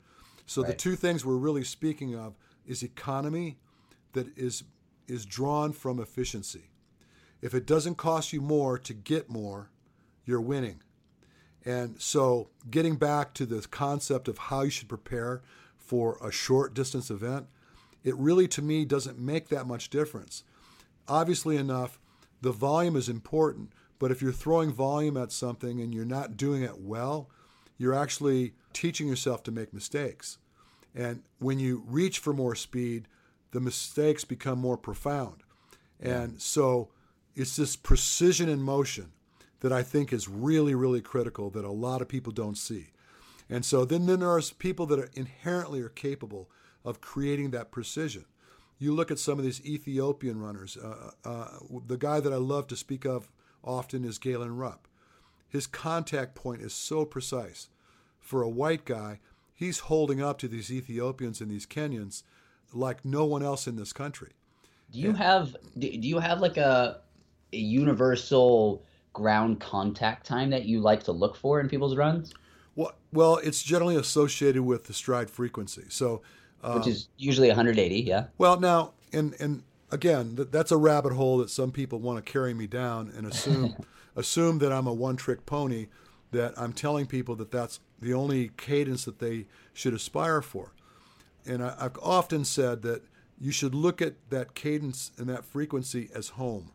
[0.47, 0.69] So right.
[0.69, 2.35] the two things we're really speaking of
[2.67, 3.59] is economy
[4.13, 4.65] that is
[5.09, 6.71] is drawn from efficiency.
[7.41, 9.71] If it doesn't cost you more to get more,
[10.25, 10.81] you're winning.
[11.65, 15.43] And so getting back to the concept of how you should prepare
[15.77, 17.47] for a short distance event,
[18.05, 20.45] it really to me doesn't make that much difference.
[21.09, 21.99] Obviously enough,
[22.41, 26.63] the volume is important, but if you're throwing volume at something and you're not doing
[26.63, 27.31] it well,
[27.79, 30.39] you're actually teaching yourself to make mistakes.
[30.95, 33.09] And when you reach for more speed,
[33.53, 35.43] the mistakes become more profound.
[36.01, 36.89] And so
[37.35, 39.13] it's this precision in motion
[39.61, 42.89] that I think is really, really critical that a lot of people don't see.
[43.49, 46.51] And so then, then there are people that are inherently are capable
[46.85, 48.25] of creating that precision.
[48.79, 50.77] You look at some of these Ethiopian runners.
[50.77, 51.49] Uh, uh,
[51.87, 53.29] the guy that I love to speak of
[53.63, 54.89] often is Galen Rupp.
[55.49, 57.69] His contact point is so precise.
[58.19, 59.21] For a white guy,
[59.55, 62.23] he's holding up to these Ethiopians and these Kenyans
[62.73, 64.33] like no one else in this country.
[64.91, 67.01] Do you have do you have like a,
[67.53, 72.33] a universal ground contact time that you like to look for in people's runs?
[72.75, 75.85] Well, well, it's generally associated with the stride frequency.
[75.89, 76.23] So,
[76.63, 78.27] um, which is usually 180, yeah.
[78.39, 82.55] Well, now, and and again, that's a rabbit hole that some people want to carry
[82.55, 83.77] me down and assume
[84.17, 85.89] assume that I'm a one-trick pony.
[86.31, 89.45] That I'm telling people that that's the only cadence that they
[89.75, 90.73] should aspire for.
[91.45, 93.03] And I, I've often said that
[93.39, 96.71] you should look at that cadence and that frequency as home,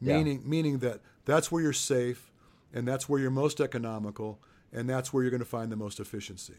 [0.00, 0.48] meaning yeah.
[0.48, 2.30] meaning that that's where you're safe,
[2.72, 4.38] and that's where you're most economical,
[4.72, 6.54] and that's where you're going to find the most efficiency.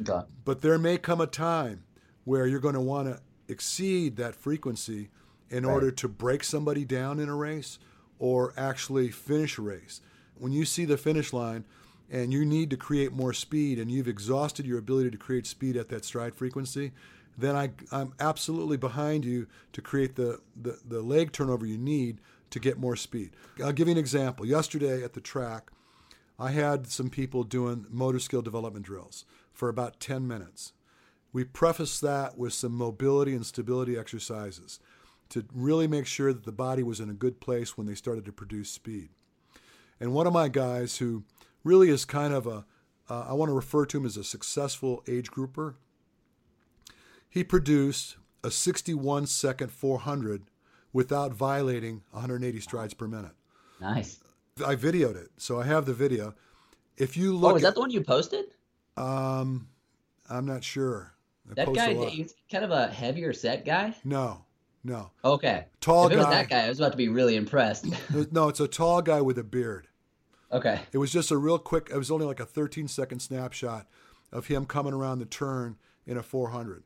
[0.00, 0.26] Okay.
[0.44, 1.84] But there may come a time
[2.24, 5.10] where you're going to want to exceed that frequency
[5.50, 5.72] in right.
[5.72, 7.78] order to break somebody down in a race
[8.18, 10.00] or actually finish a race.
[10.36, 11.64] When you see the finish line
[12.10, 15.76] and you need to create more speed and you've exhausted your ability to create speed
[15.76, 16.92] at that stride frequency,
[17.36, 22.20] then I, I'm absolutely behind you to create the, the, the leg turnover you need
[22.50, 23.30] to get more speed.
[23.62, 24.46] I'll give you an example.
[24.46, 25.70] Yesterday at the track,
[26.38, 30.72] I had some people doing motor skill development drills for about 10 minutes.
[31.34, 34.78] We prefaced that with some mobility and stability exercises
[35.30, 38.24] to really make sure that the body was in a good place when they started
[38.26, 39.08] to produce speed.
[39.98, 41.24] And one of my guys who
[41.64, 42.64] really is kind of a,
[43.10, 45.74] uh, I want to refer to him as a successful age grouper,
[47.28, 50.44] he produced a 61 second 400
[50.92, 53.32] without violating 180 strides per minute.
[53.80, 54.20] Nice.
[54.64, 56.34] I videoed it, so I have the video.
[56.96, 58.44] If you look, oh, is that the one you posted?
[58.96, 59.66] Um,
[60.30, 61.13] I'm not sure.
[61.50, 63.94] I that guy, he's kind of a heavier set guy.
[64.04, 64.44] No,
[64.82, 65.10] no.
[65.24, 65.66] Okay.
[65.80, 67.86] Tall if it was that guy, I was about to be really impressed.
[68.32, 69.88] no, it's a tall guy with a beard.
[70.52, 70.80] Okay.
[70.92, 71.88] It was just a real quick.
[71.90, 73.86] It was only like a 13 second snapshot
[74.32, 75.76] of him coming around the turn
[76.06, 76.84] in a 400.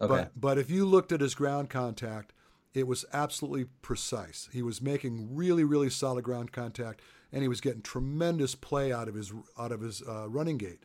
[0.00, 0.08] Okay.
[0.08, 2.32] But but if you looked at his ground contact,
[2.74, 4.48] it was absolutely precise.
[4.52, 7.00] He was making really, really solid ground contact,
[7.32, 10.84] and he was getting tremendous play out of his out of his uh, running gait.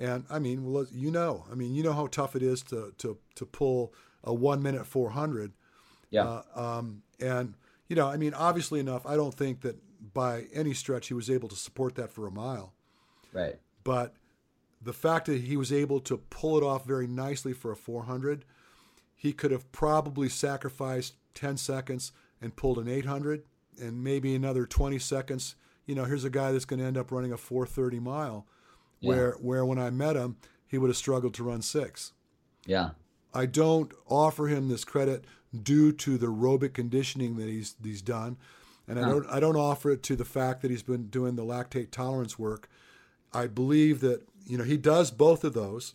[0.00, 2.92] And I mean, well, you know, I mean, you know how tough it is to
[2.98, 5.52] to to pull a one minute four hundred.
[6.10, 6.24] Yeah.
[6.24, 7.54] Uh, um, and
[7.88, 9.76] you know, I mean, obviously enough, I don't think that
[10.14, 12.72] by any stretch he was able to support that for a mile.
[13.32, 13.58] Right.
[13.84, 14.14] But
[14.82, 18.44] the fact that he was able to pull it off very nicely for a 400
[19.20, 22.10] he could have probably sacrificed 10 seconds
[22.40, 23.42] and pulled an 800
[23.78, 25.56] and maybe another 20 seconds.
[25.84, 28.46] You know, here's a guy that's going to end up running a 430 mile
[29.00, 29.42] where, yeah.
[29.42, 30.36] where when I met him,
[30.66, 32.12] he would have struggled to run six.
[32.66, 32.90] Yeah.
[33.32, 35.24] I don't offer him this credit
[35.62, 38.36] due to the aerobic conditioning that he's, he's done.
[38.86, 41.44] And I don't, I don't offer it to the fact that he's been doing the
[41.44, 42.68] lactate tolerance work.
[43.32, 45.94] I believe that, you know, he does both of those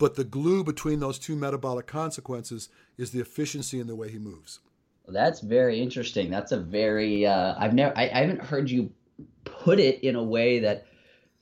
[0.00, 4.18] but the glue between those two metabolic consequences is the efficiency in the way he
[4.18, 4.60] moves.
[5.04, 6.30] Well, that's very interesting.
[6.30, 8.90] That's a very uh, I've never I, I haven't heard you
[9.44, 10.86] put it in a way that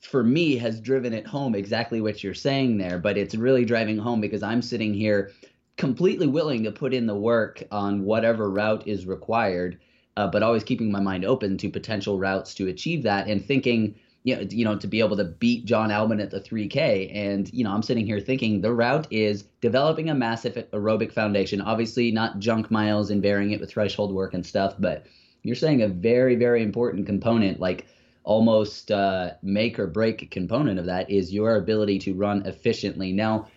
[0.01, 3.97] for me has driven it home exactly what you're saying there but it's really driving
[3.97, 5.31] home because i'm sitting here
[5.77, 9.79] completely willing to put in the work on whatever route is required
[10.17, 13.95] uh, but always keeping my mind open to potential routes to achieve that and thinking
[14.23, 17.15] you know, you know, to be able to beat Jon Albon at the 3K.
[17.15, 21.61] And, you know, I'm sitting here thinking the route is developing a massive aerobic foundation,
[21.61, 25.05] obviously not junk miles and varying it with threshold work and stuff, but
[25.43, 27.87] you're saying a very, very important component, like
[28.23, 33.11] almost uh, make or break component of that is your ability to run efficiently.
[33.11, 33.47] Now,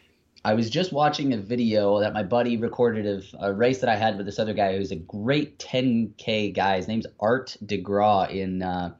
[0.45, 3.97] I was just watching a video that my buddy recorded of a race that I
[3.97, 6.77] had with this other guy who's a great 10K guy.
[6.79, 8.95] His name's Art DeGraw in uh,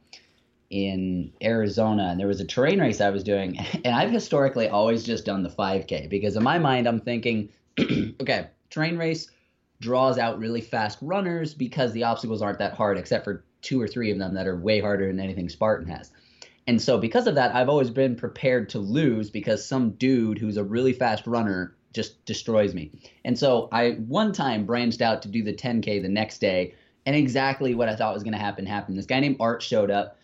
[0.69, 5.03] in Arizona, and there was a terrain race I was doing, and I've historically always
[5.03, 7.49] just done the 5K because in my mind I'm thinking,
[7.79, 9.29] okay, terrain race
[9.81, 13.87] draws out really fast runners because the obstacles aren't that hard, except for two or
[13.87, 16.11] three of them that are way harder than anything Spartan has.
[16.67, 20.57] And so because of that, I've always been prepared to lose because some dude who's
[20.57, 22.91] a really fast runner just destroys me.
[23.25, 27.15] And so I one time branched out to do the 10K the next day, and
[27.15, 28.97] exactly what I thought was going to happen happened.
[28.97, 30.17] This guy named Art showed up.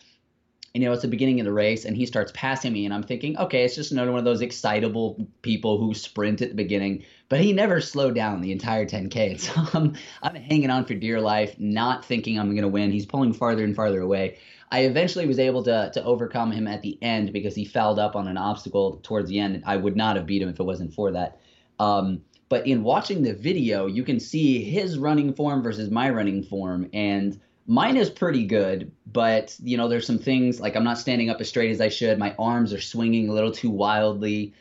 [0.73, 3.03] You know, it's the beginning of the race, and he starts passing me, and I'm
[3.03, 7.03] thinking, okay, it's just another one of those excitable people who sprint at the beginning.
[7.27, 9.39] But he never slowed down the entire 10K.
[9.39, 12.91] So I'm, I'm hanging on for dear life, not thinking I'm going to win.
[12.91, 14.37] He's pulling farther and farther away.
[14.71, 18.15] I eventually was able to to overcome him at the end because he fouled up
[18.15, 19.63] on an obstacle towards the end.
[19.65, 21.39] I would not have beat him if it wasn't for that.
[21.79, 26.43] Um, but in watching the video, you can see his running form versus my running
[26.43, 28.91] form, and mine is pretty good.
[29.05, 31.87] But you know, there's some things like I'm not standing up as straight as I
[31.87, 32.19] should.
[32.19, 34.53] My arms are swinging a little too wildly,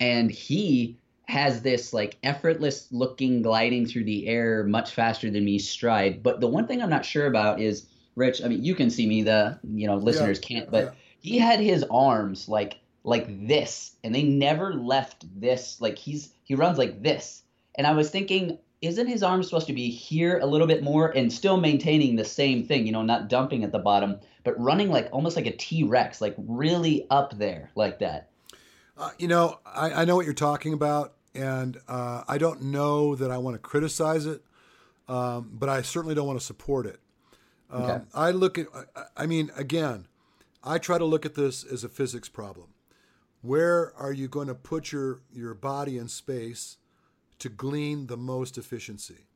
[0.00, 0.96] and he
[1.26, 6.22] has this like effortless looking gliding through the air much faster than me stride.
[6.22, 9.06] But the one thing I'm not sure about is Rich, I mean, you can see
[9.06, 9.22] me.
[9.22, 10.90] The you know listeners yeah, can't, but yeah.
[11.20, 15.80] he had his arms like like this, and they never left this.
[15.80, 17.42] Like he's he runs like this,
[17.74, 21.08] and I was thinking, isn't his arm supposed to be here a little bit more
[21.10, 22.86] and still maintaining the same thing?
[22.86, 26.20] You know, not dumping at the bottom, but running like almost like a T Rex,
[26.20, 28.30] like really up there like that.
[28.96, 33.16] Uh, you know, I, I know what you're talking about, and uh, I don't know
[33.16, 34.42] that I want to criticize it,
[35.08, 37.00] um, but I certainly don't want to support it.
[37.72, 37.92] Okay.
[37.92, 38.66] Um, I look at,
[39.16, 40.06] I mean, again,
[40.62, 42.68] I try to look at this as a physics problem.
[43.42, 46.76] Where are you going to put your, your body in space
[47.44, 49.26] to glean the most efficiency?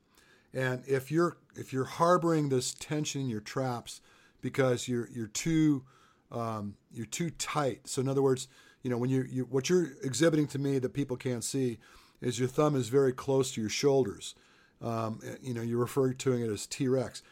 [0.54, 4.00] And if you're if you're harboring this tension in your traps
[4.40, 5.84] because you're you're too
[6.32, 7.86] um, you're too tight.
[7.86, 8.48] So in other words,
[8.82, 11.78] you know when you're you, what you're exhibiting to me that people can't see
[12.22, 14.34] is your thumb is very close to your shoulders.
[14.80, 17.22] Um, you know you're referring to it as T Rex.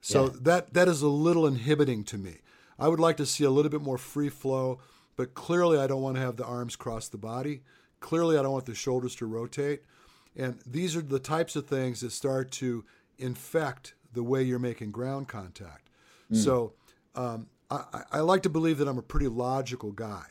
[0.00, 0.30] So yeah.
[0.42, 2.38] that that is a little inhibiting to me.
[2.76, 4.80] I would like to see a little bit more free flow,
[5.14, 7.62] but clearly I don't want to have the arms cross the body.
[8.00, 9.82] Clearly I don't want the shoulders to rotate.
[10.36, 12.84] And these are the types of things that start to
[13.18, 15.90] infect the way you're making ground contact.
[16.32, 16.36] Mm.
[16.36, 16.72] So
[17.14, 20.24] um, I, I like to believe that I'm a pretty logical guy.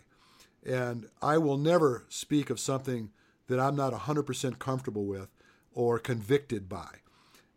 [0.65, 3.11] And I will never speak of something
[3.47, 5.29] that I'm not 100% comfortable with
[5.73, 6.99] or convicted by.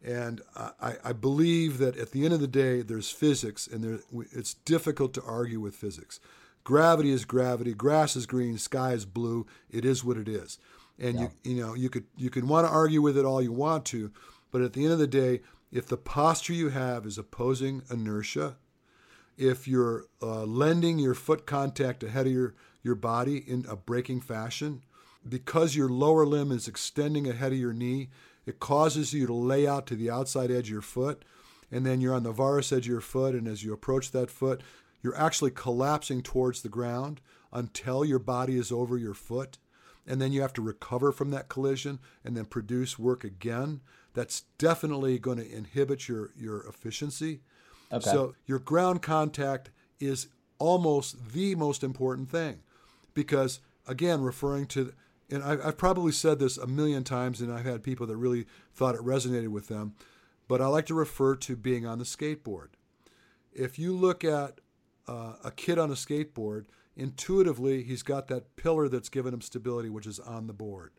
[0.04, 3.98] And I, I, believe that at the end of the day, there's physics, and there,
[4.32, 6.20] it's difficult to argue with physics.
[6.64, 7.74] Gravity is gravity.
[7.74, 8.58] Grass is green.
[8.58, 9.46] Sky is blue.
[9.70, 10.58] It is what it is.
[10.98, 11.28] And yeah.
[11.42, 13.84] you, you know, you could you can want to argue with it all you want
[13.86, 14.10] to,
[14.50, 18.56] but at the end of the day, if the posture you have is opposing inertia,
[19.36, 24.20] if you're uh, lending your foot contact ahead of your your body in a braking
[24.20, 24.82] fashion,
[25.28, 28.08] because your lower limb is extending ahead of your knee,
[28.46, 31.24] it causes you to lay out to the outside edge of your foot,
[31.70, 34.30] and then you're on the varus edge of your foot, and as you approach that
[34.30, 34.62] foot,
[35.02, 37.20] you're actually collapsing towards the ground
[37.52, 39.58] until your body is over your foot.
[40.06, 43.80] And then you have to recover from that collision and then produce work again.
[44.14, 47.40] That's definitely going to inhibit your, your efficiency.
[47.92, 48.10] Okay.
[48.10, 52.60] So your ground contact is almost the most important thing
[53.14, 54.92] because, again, referring to
[55.30, 58.46] and I, have probably said this a million times, and I've had people that really
[58.74, 59.94] thought it resonated with them,
[60.48, 62.68] but I like to refer to being on the skateboard.
[63.52, 64.60] If you look at
[65.08, 66.66] uh, a kid on a skateboard,
[66.96, 70.92] intuitively, he's got that pillar that's given him stability, which is on the board.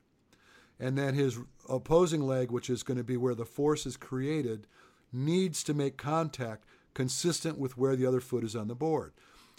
[0.80, 4.68] And then his opposing leg, which is going to be where the force is created,
[5.12, 9.14] needs to make contact consistent with where the other foot is on the board.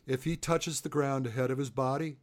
[0.07, 2.19] If he touches the ground ahead of his body,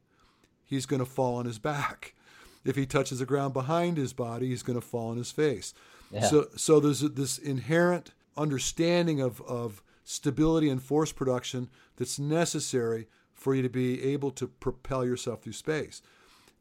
[0.63, 2.15] he's going to fall on his back
[2.65, 5.73] if he touches the ground behind his body, he's going to fall on his face.
[6.12, 6.21] Yeah.
[6.21, 13.08] So, so there's this inherent understanding of, of stability and force production that's necessary
[13.46, 16.02] for you to be able to propel yourself through space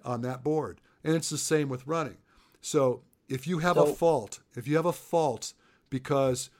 [0.04, 0.82] on that board.
[1.02, 2.18] And it's the same with running.
[2.60, 5.54] So if you have so, a fault, if you have a fault
[5.88, 6.50] because,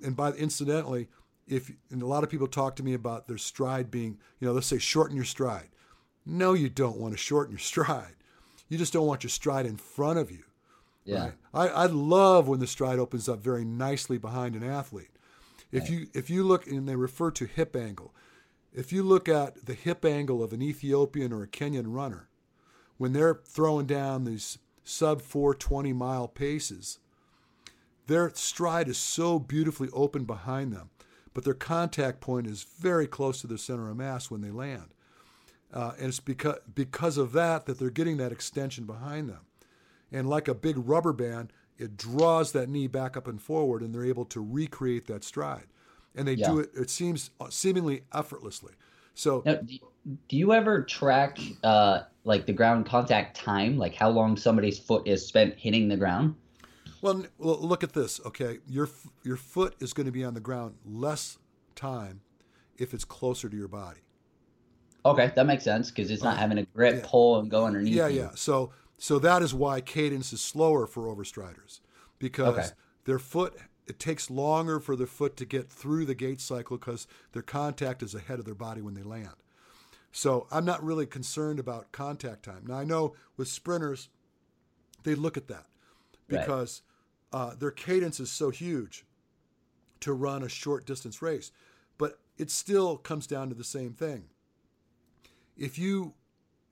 [0.00, 1.08] and by incidentally,
[1.48, 4.54] if and a lot of people talk to me about their stride being, you know,
[4.54, 5.70] let's say shorten your stride.
[6.24, 8.14] No, you don't want to shorten your stride.
[8.68, 10.44] You just don't want your stride in front of you.
[11.04, 11.24] Yeah.
[11.24, 11.32] Right?
[11.52, 15.10] I, I love when the stride opens up very nicely behind an athlete.
[15.72, 15.90] If right.
[15.90, 18.14] you if you look and they refer to hip angle,
[18.74, 22.28] if you look at the hip angle of an Ethiopian or a Kenyan runner,
[22.96, 26.98] when they're throwing down these sub 420 mile paces,
[28.06, 30.90] their stride is so beautifully open behind them,
[31.34, 34.94] but their contact point is very close to their center of mass when they land.
[35.72, 39.40] Uh, and it's because, because of that that they're getting that extension behind them.
[40.10, 43.94] And like a big rubber band, it draws that knee back up and forward, and
[43.94, 45.66] they're able to recreate that stride.
[46.14, 46.48] And they Yeah.
[46.48, 48.72] do it, it seems uh, seemingly effortlessly.
[49.14, 49.78] So, Now, do,
[50.28, 55.06] do you ever track uh, like the ground contact time, like how long somebody's foot
[55.06, 56.34] is spent hitting the ground?
[57.00, 58.20] Well, look at this.
[58.26, 58.88] Okay, your
[59.24, 61.36] your foot is going to be on the ground less
[61.74, 62.20] time
[62.78, 64.00] if it's closer to your body.
[65.04, 66.40] Okay, that makes sense because it's not Okay.
[66.42, 67.06] having a grip, Yeah.
[67.06, 67.94] pull, and go underneath.
[67.94, 68.20] Yeah, you.
[68.20, 68.30] yeah.
[68.34, 71.80] So so that is why cadence is slower for overstriders
[72.20, 72.68] because Okay.
[73.04, 73.54] their foot
[73.92, 78.02] it takes longer for the foot to get through the gait cycle because their contact
[78.02, 79.34] is ahead of their body when they land.
[80.12, 82.64] So I'm not really concerned about contact time.
[82.66, 84.08] Now I know with sprinters,
[85.02, 85.66] they look at that
[86.30, 86.40] Right.
[86.40, 86.80] because
[87.34, 89.04] uh, their cadence is so huge
[90.00, 91.52] to run a short distance race,
[91.98, 94.24] but it still comes down to the same thing.
[95.54, 96.14] If you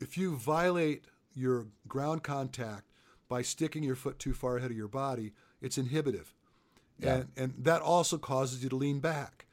[0.00, 1.04] if you violate
[1.34, 2.84] your ground contact
[3.28, 6.32] by sticking your foot too far ahead of your body, it's inhibitive.
[7.00, 7.14] Yeah.
[7.16, 9.46] And and that also causes you to lean back.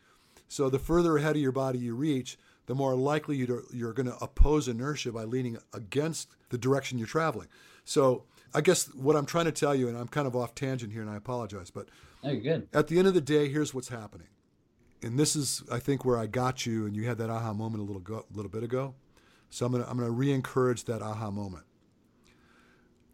[0.47, 2.37] So the further ahead of your body you reach,
[2.67, 7.07] the more likely you're, you're going to oppose inertia by leaning against the direction you're
[7.07, 7.47] traveling.
[7.83, 8.23] So
[8.53, 11.01] I guess what I'm trying to tell you, and I'm kind of off tangent here,
[11.01, 11.89] and I apologize, but
[12.23, 12.67] Oh, good.
[12.73, 14.27] at the end of the day, here's what's happening.
[15.03, 17.81] And this is, I think, where I got you, and you had that aha moment
[17.81, 18.95] a little go, little bit ago.
[19.49, 21.65] So I'm gonna I'm gonna re-encourage that aha moment.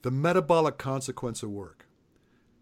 [0.01, 1.87] The metabolic consequence of work.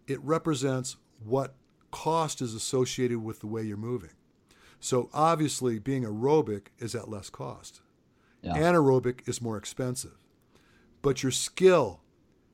[0.08, 1.56] It represents what
[1.92, 4.12] cost is associated with the way you're moving.
[4.80, 7.82] So obviously, being aerobic is at less cost.
[8.42, 8.54] Yeah.
[8.56, 10.18] Anaerobic is more expensive.
[11.02, 12.02] But your skill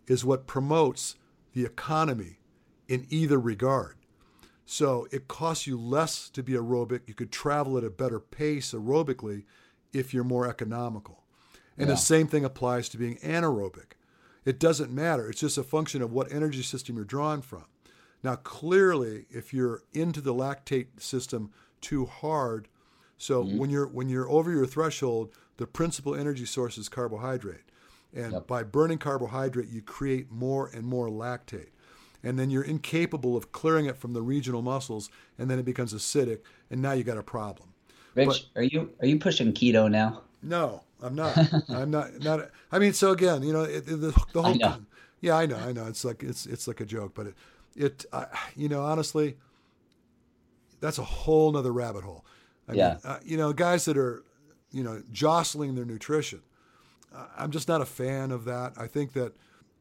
[0.07, 1.15] is what promotes
[1.53, 2.39] the economy
[2.88, 3.95] in either regard.
[4.65, 7.01] So it costs you less to be aerobic.
[7.07, 9.43] You could travel at a better pace aerobically
[9.93, 11.23] if you're more economical.
[11.77, 11.93] And Yeah.
[11.95, 13.93] the same thing applies to being anaerobic.
[14.43, 15.29] It doesn't matter.
[15.29, 17.65] It's just a function of what energy system you're drawn from.
[18.24, 21.51] Now, clearly, if you're into the lactate system
[21.82, 22.68] too hard,
[23.18, 23.57] so mm-hmm.
[23.57, 27.61] when you're when you're over your threshold, the principal energy source is carbohydrate.
[28.13, 28.47] And Yep.
[28.47, 31.70] by burning carbohydrate, you create more and more lactate.
[32.24, 35.93] And then you're incapable of clearing it from the regional muscles, and then it becomes
[35.93, 36.39] acidic,
[36.70, 37.70] and now you got a problem.
[38.15, 40.24] Rich, are you are you pushing keto now?
[40.41, 41.38] No, I'm not.
[41.70, 42.20] I'm not.
[42.20, 42.49] Not.
[42.72, 44.55] I mean, so again, you know, it, it- the, the whole.
[44.55, 44.78] know.
[45.22, 45.57] Yeah, I know.
[45.57, 45.88] I know.
[45.88, 47.36] It's like it's it's like a joke, but it,
[47.78, 48.25] it I,
[48.55, 49.38] you know, honestly,
[50.80, 52.25] that's a whole nother rabbit hole.
[52.67, 52.89] I Yeah.
[52.89, 54.23] mean, uh, you know, guys that are,
[54.71, 56.41] you know, jostling their nutrition.
[57.13, 58.73] I- I'm just not a fan of that.
[58.78, 59.36] I think that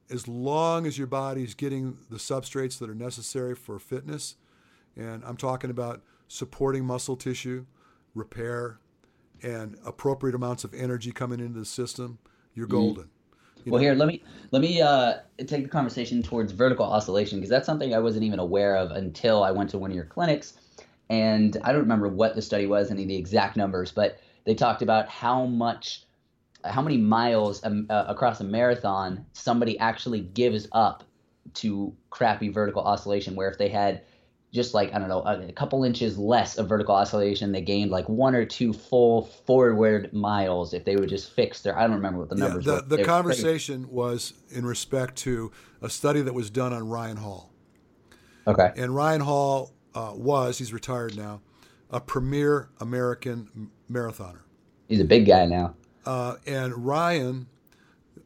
[0.09, 4.37] as long as your body's getting the substrates that are necessary for fitness,
[4.95, 7.67] and I'm talking about supporting muscle tissue,
[8.15, 8.79] repair,
[9.43, 12.19] and appropriate amounts of energy coming into the system,
[12.55, 13.05] you're golden.
[13.05, 13.11] You
[13.67, 13.85] Well, know?
[13.85, 17.95] here let me let me uh, take the conversation towards vertical oscillation because that's something
[17.95, 20.55] I wasn't even aware of until I went to one of your clinics,
[21.11, 24.55] and I don't remember what the study was, any of the exact numbers, but they
[24.55, 26.05] talked about how much,
[26.65, 31.05] how many miles um, uh, across a marathon somebody actually gives up
[31.55, 33.35] to crappy vertical oscillation.
[33.35, 34.03] Where if they had
[34.53, 37.91] just like I don't know a, a couple inches less of vertical oscillation, they gained
[37.91, 41.79] like one or two full forward miles if they would just fix their.
[41.79, 42.83] I don't remember what the Yeah, numbers the, were.
[42.83, 47.53] the conversation was in respect to a study that was done on Ryan Hall.
[48.47, 48.71] Okay.
[48.77, 51.41] And Ryan Hall uh, was, he's retired now,
[51.91, 54.41] a premier American marathoner.
[54.89, 55.75] He's a big guy now.
[56.05, 57.49] Uh, and Ryan,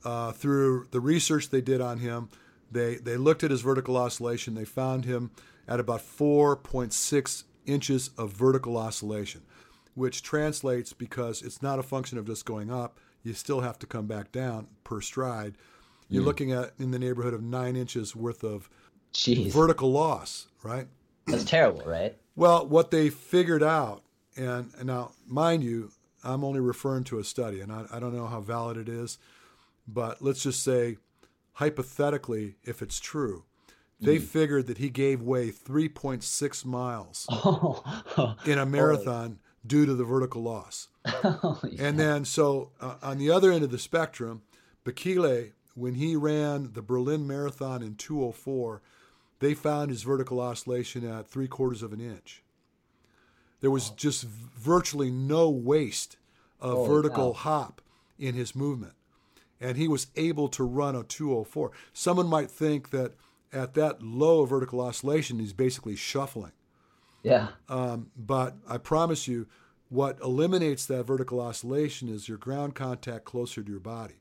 [0.04, 2.28] uh, through the research they did on him,
[2.70, 4.54] they, they looked at his vertical oscillation.
[4.54, 5.30] They found him
[5.66, 9.42] at about 4.6 inches of vertical oscillation,
[9.94, 12.98] which translates because it's not a function of just going up.
[13.22, 15.56] You still have to come back down per stride.
[16.08, 16.28] You're hmm.
[16.28, 18.68] looking at in the neighborhood of nine inches worth of
[19.12, 20.86] Jeez, vertical loss, right?
[21.26, 22.16] that's terrible, right?
[22.36, 24.02] Well, what they figured out,
[24.36, 25.90] and, and now, mind you,
[26.24, 29.18] I'm only referring to a study, and I, I don't know how valid it is,
[29.86, 30.96] but let's just say,
[31.54, 33.44] hypothetically, if it's true,
[34.00, 40.04] they figured that he gave way 3.6 miles Oh, in a marathon due to the
[40.04, 40.88] vertical loss.
[41.78, 44.42] And then, so uh, on the other end of the spectrum,
[44.84, 48.80] Bekele, when he ran the Berlin Marathon in 204,
[49.40, 52.42] they found his vertical oscillation at three quarters of an inch.
[53.60, 56.16] There was just virtually no waste
[56.60, 57.80] of vertical hop
[58.18, 58.92] in his movement.
[59.60, 61.70] And he was able to run a 204.
[61.92, 63.12] Someone might think that
[63.52, 66.52] at that low vertical oscillation, he's basically shuffling.
[67.22, 67.48] Yeah.
[67.68, 69.46] Um, but I promise you,
[69.88, 74.14] what eliminates that vertical oscillation is your ground contact closer to your body.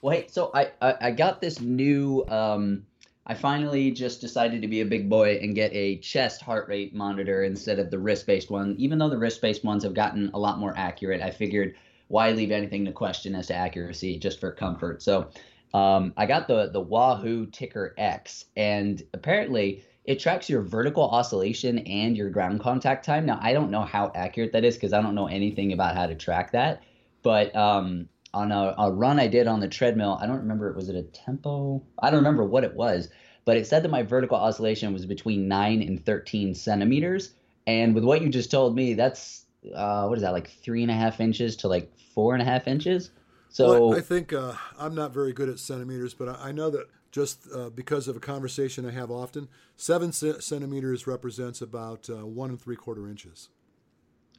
[0.00, 2.24] Wait, so I, I, I got this new.
[2.28, 2.86] Um,
[3.26, 6.94] I finally just decided to be a big boy and get a chest heart rate
[6.94, 8.74] monitor instead of the wrist based one.
[8.78, 11.74] Even though the wrist based ones have gotten a lot more accurate, I figured
[12.08, 15.02] why leave anything to question as to accuracy just for comfort.
[15.02, 15.30] So
[15.74, 21.78] um, I got the the Wahoo TICKR X, and apparently it tracks your vertical oscillation
[21.80, 23.26] and your ground contact time.
[23.26, 26.06] Now I don't know how accurate that is because I don't know anything about how
[26.06, 26.82] to track that,
[27.22, 30.76] but um, on a, a, run I did on the treadmill, I don't remember it,
[30.76, 31.82] was it a tempo?
[31.98, 33.08] I don't remember what it was,
[33.44, 37.34] but it said that my vertical oscillation was between nine and thirteen centimeters.
[37.66, 39.44] And with what you just told me, that's
[39.74, 42.44] uh, what is that like three and a half inches to like four and a
[42.44, 43.10] half inches?
[43.50, 46.70] So well, I think uh, I'm not very good at centimeters, but I, I know
[46.70, 52.08] that just uh, because of a conversation I have often, seven c- centimeters represents about
[52.10, 53.48] uh, one and three quarter inches.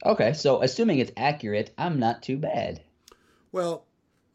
[0.04, 2.80] Okay, so assuming it's accurate, I'm not too bad.
[3.52, 3.84] Well,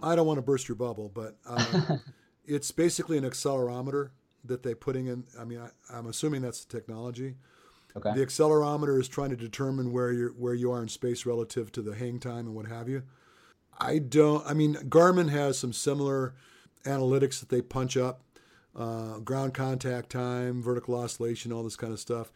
[0.01, 1.97] I don't want to burst your bubble, but uh,
[2.45, 4.09] it's basically an accelerometer
[4.43, 5.23] that they're putting in.
[5.39, 7.35] I mean, I, am assuming that's the technology.
[7.97, 8.13] Okay.
[8.13, 11.81] The accelerometer is trying to determine where you're where you are in space relative to
[11.81, 13.03] the hang time and what have you.
[13.77, 14.45] I don't.
[14.45, 16.33] I mean, Garmin has some similar
[16.83, 18.21] analytics that they punch up,
[18.75, 22.31] uh, ground contact time, vertical oscillation, all this kind of stuff.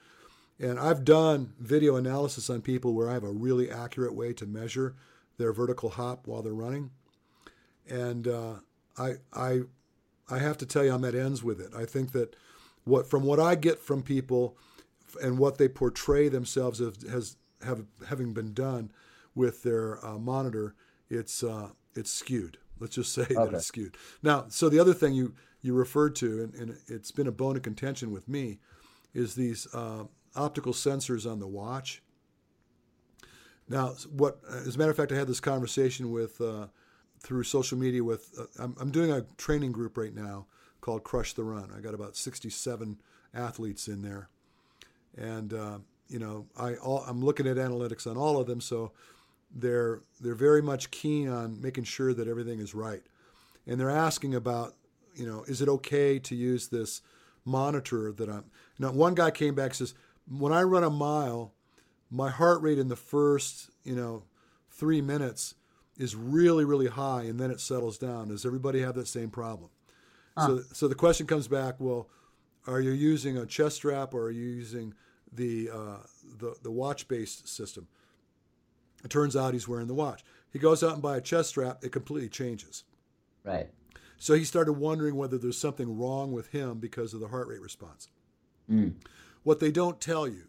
[0.59, 4.45] And I've done video analysis on people where I have a really accurate way to
[4.45, 4.95] measure
[5.37, 6.91] their vertical hop while they're running.
[7.89, 8.55] And uh,
[8.97, 9.61] I, I,
[10.29, 11.73] I have to tell you, I'm at ends with it.
[11.73, 12.35] I think that
[12.83, 14.57] what from what I get from people
[15.21, 18.91] and what they portray themselves as has have having been done
[19.35, 20.75] with their uh, monitor,
[21.09, 22.57] it's uh, it's skewed.
[22.79, 23.33] Let's just say okay.
[23.35, 23.97] that it's skewed.
[24.23, 27.57] Now, so the other thing you you referred to, and, and it's been a bone
[27.57, 28.59] of contention with me,
[29.13, 30.05] is these uh,
[30.35, 32.01] optical sensors on the watch.
[33.67, 36.67] Now, what as a matter of fact, I had this conversation with uh,
[37.19, 40.47] through social media with uh, I'm, I'm doing a training group right now
[40.81, 41.71] called Crush the Run.
[41.75, 43.01] I got about 67
[43.33, 44.29] athletes in there,
[45.17, 48.91] and uh, you know I all, I'm looking at analytics on all of them, so
[49.53, 53.03] they're they're very much keen on making sure that everything is right,
[53.67, 54.75] and they're asking about
[55.15, 57.01] you know is it okay to use this
[57.45, 58.45] monitor that I'm
[58.77, 59.93] now one guy came back and says
[60.27, 61.53] when I run a mile
[62.09, 64.23] my heart rate in the first, you know,
[64.69, 65.55] three minutes
[65.97, 68.29] is really, really high, and then it settles down.
[68.29, 69.69] Does everybody have that same problem?
[70.37, 70.47] Huh.
[70.47, 72.09] So, so the question comes back: Well,
[72.67, 74.93] are you using a chest strap or are you using
[75.31, 75.97] the uh,
[76.37, 77.87] the, the watch-based system?
[79.03, 80.23] It turns out he's wearing the watch.
[80.51, 81.83] He goes out and buy a chest strap.
[81.83, 82.83] It completely changes.
[83.43, 83.69] Right.
[84.17, 87.61] So he started wondering whether there's something wrong with him because of the heart rate
[87.61, 88.09] response.
[88.69, 88.95] Mm.
[89.43, 90.43] What they don't tell you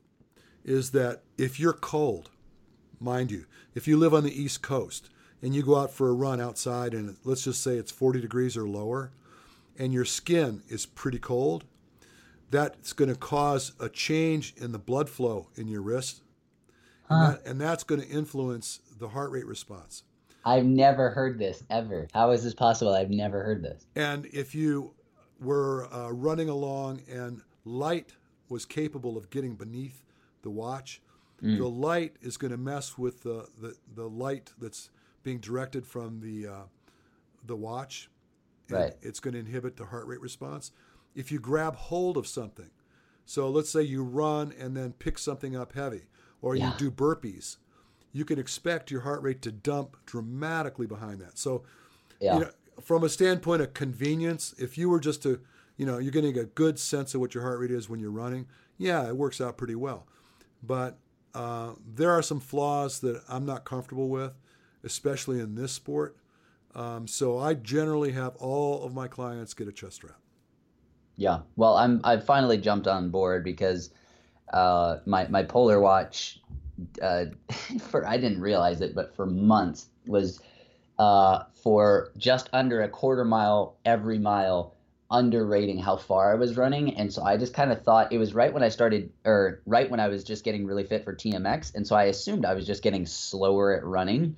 [0.64, 2.30] is that if you're cold,
[2.98, 5.08] mind you, if you live on the East Coast
[5.40, 8.56] and you go out for a run outside and let's just say it's 40 degrees
[8.56, 9.12] or lower,
[9.78, 11.64] and your skin is pretty cold,
[12.51, 16.22] that's going to cause a change in the blood flow in your wrist.
[17.09, 17.14] Huh.
[17.14, 20.05] And, that, and that's going to influence the heart rate response.
[20.44, 22.09] I've never heard this ever.
[22.14, 22.94] How is this possible?
[22.94, 23.86] I've never heard this.
[23.94, 24.94] And if you
[25.40, 28.14] were uh, running along and light
[28.48, 30.03] was capable of getting beneath
[30.42, 31.01] the watch.
[31.42, 31.59] Mm.
[31.59, 34.90] The light is going to mess with the, the, the light that's
[35.22, 36.62] being directed from the uh,
[37.46, 38.11] the watch.
[38.68, 38.92] Right.
[39.03, 40.72] It's going to inhibit the heart rate response.
[41.14, 42.70] If you grab hold of something,
[43.24, 46.02] so let's say you run and then pick something up heavy,
[46.42, 46.72] or yeah.
[46.72, 47.56] you do burpees,
[48.12, 51.38] you can expect your heart rate to dump dramatically behind that.
[51.38, 51.62] So,
[52.20, 52.34] yeah.
[52.34, 52.50] you know,
[52.80, 55.40] from a standpoint of convenience, if you were just to,
[55.76, 58.11] you know, you're getting a good sense of what your heart rate is when you're
[58.11, 58.46] running,
[58.78, 60.06] yeah, it works out pretty well
[60.62, 60.98] but
[61.34, 64.32] uh, there are some flaws that I'm not comfortable with,
[64.84, 66.16] especially in this sport.
[66.74, 70.18] Um, so I generally have all of my clients get a chest strap.
[71.21, 73.91] Yeah, well, I'm I finally jumped on board because
[74.55, 76.41] uh, my my Polar Watch
[77.03, 77.27] uh,
[77.91, 80.41] for I didn't realize it, but for months was
[80.99, 84.75] uh, for just under a quarter mile every mile
[85.11, 86.97] underrating how far I was running.
[86.97, 89.91] And so I just kind of thought it was right when I started, or right
[89.91, 91.75] when I was just getting really fit for TMX.
[91.75, 94.37] And so I assumed I was just getting slower at running.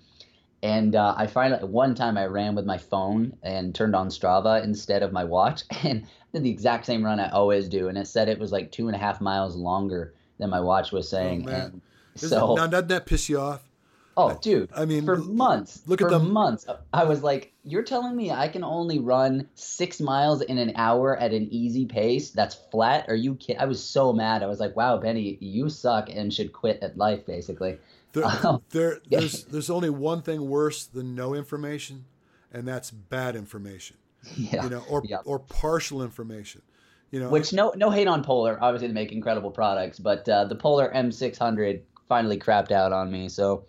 [0.63, 4.63] And uh, I finally, one time I ran with my phone and turned on Strava
[4.63, 7.89] instead of my watch and did the exact same run I always do.
[7.89, 10.93] And it said it was like two and a half miles longer than my watch
[10.93, 11.49] was saying.
[11.49, 11.81] Oh, and
[12.15, 13.63] so, now, doesn't that piss you off?
[14.17, 14.71] Oh, dude.
[14.77, 15.83] I mean, for months.
[15.87, 16.67] look at for them- months.
[16.93, 21.17] I was like, "You're telling me I can only run six miles in an hour
[21.17, 22.31] at an easy pace?
[22.31, 23.07] That's flat?
[23.09, 24.43] Are you kidding?" I was so mad.
[24.43, 27.79] I was like, "Wow, Beni, you suck and should quit at life, basically."
[28.13, 32.05] There, Um, there, there's, there's only one thing worse than no information,
[32.53, 33.97] and that's bad information.
[34.37, 34.65] Yeah.
[34.65, 35.19] You know, or Yeah.
[35.25, 36.63] or partial information.
[37.11, 38.57] You know, Which no no hate on Polar.
[38.63, 43.29] Obviously, they make incredible products, but uh, the Polar M600 finally crapped out on me.
[43.29, 43.67] So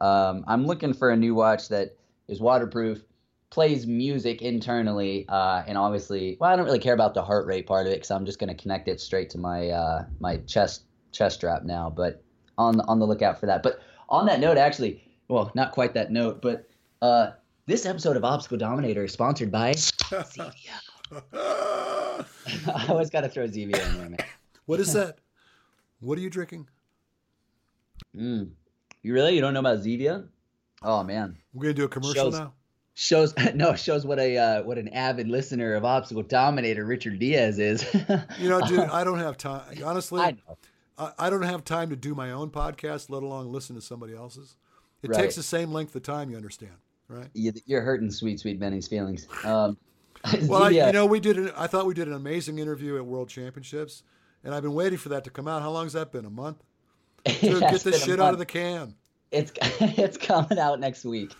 [0.00, 1.96] um, I'm looking for a new watch that
[2.28, 3.02] is waterproof,
[3.50, 7.66] plays music internally, uh, and obviously, well, I don't really care about the heart rate
[7.66, 10.38] part of it because I'm just going to connect it straight to my uh, my
[10.38, 10.82] chest
[11.12, 11.88] chest strap now.
[11.88, 12.22] But
[12.58, 13.62] on on the lookout for that.
[13.62, 16.68] But on that note, actually, well, not quite that note, but
[17.00, 17.30] uh,
[17.66, 20.52] this episode of Obstacle Dominator is sponsored by Zevia.
[21.34, 24.16] I always got to throw Zevia in there, man.
[24.66, 25.18] what is that?
[26.00, 26.68] What are you drinking?
[28.16, 28.50] Mm.
[29.02, 29.34] You really?
[29.34, 30.26] You don't know about Zevia?
[30.82, 32.52] Oh man, We're gonna do a commercial Shows- now.
[32.94, 37.58] shows no shows what a uh, what an avid listener of Obstacle Dominator Richard Diaz
[37.58, 37.86] is.
[38.38, 39.62] You know, dude, I don't have time.
[39.84, 40.58] Honestly, I know.
[40.98, 44.56] I, don't have time to do my own podcast, let alone listen to somebody else's.
[45.02, 45.20] It Right.
[45.22, 46.74] takes the same length of time, you understand,
[47.08, 47.28] right?
[47.34, 49.26] You, you're hurting sweet sweet Beni's feelings.
[49.44, 49.76] Um,
[50.46, 51.36] Well, I, you know, we did.
[51.36, 54.04] An, I thought we did an amazing interview at World Championships,
[54.44, 55.62] and I've been waiting for that to come out.
[55.62, 56.24] How long's that been?
[56.24, 56.62] A month?
[57.24, 58.94] Dude, Yeah, get this shit out of the can.
[59.32, 61.32] it's it's coming out next week.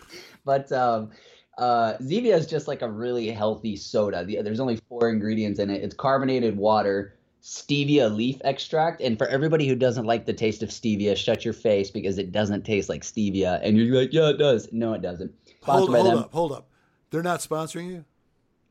[0.43, 1.11] But um,
[1.57, 4.25] uh, Zevia is just like a really healthy soda.
[4.25, 5.81] The, there's only four ingredients in it.
[5.81, 10.69] It's carbonated water, stevia leaf extract, and for everybody who doesn't like the taste of
[10.69, 13.59] stevia, shut your face because it doesn't taste like stevia.
[13.61, 14.69] And you're like, yeah, it does.
[14.71, 15.31] No, it doesn't.
[15.63, 16.17] Hold, Sponsored hold them.
[16.23, 16.67] up, hold up.
[17.11, 18.05] They're not sponsoring you.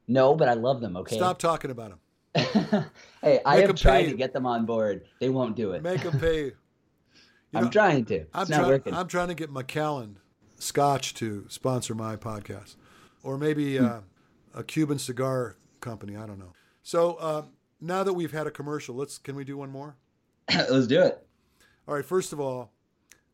[0.09, 0.97] No, but I love them.
[0.97, 1.17] Okay.
[1.17, 1.99] Stop talking about them.
[3.23, 4.11] hey, I Make have tried pay.
[4.11, 5.05] to get them on board.
[5.21, 5.83] They won't do it.
[5.83, 6.47] Make them pay.
[6.47, 6.53] you.
[7.55, 8.15] I'm know, trying to.
[8.17, 8.69] It's I'm not trying.
[8.69, 8.95] working.
[8.95, 10.19] I'm trying to get Macallan
[10.59, 12.77] Scotch to sponsor my podcast,
[13.23, 13.85] or maybe Hmm.
[13.85, 14.01] uh,
[14.55, 16.17] a Cuban cigar company.
[16.17, 16.55] I don't know.
[16.83, 17.43] So uh,
[17.83, 19.19] now that we've had a commercial, let's.
[19.19, 19.97] Can we do one more?
[20.51, 21.25] Let's do it.
[21.87, 22.05] All right.
[22.05, 22.73] First of all,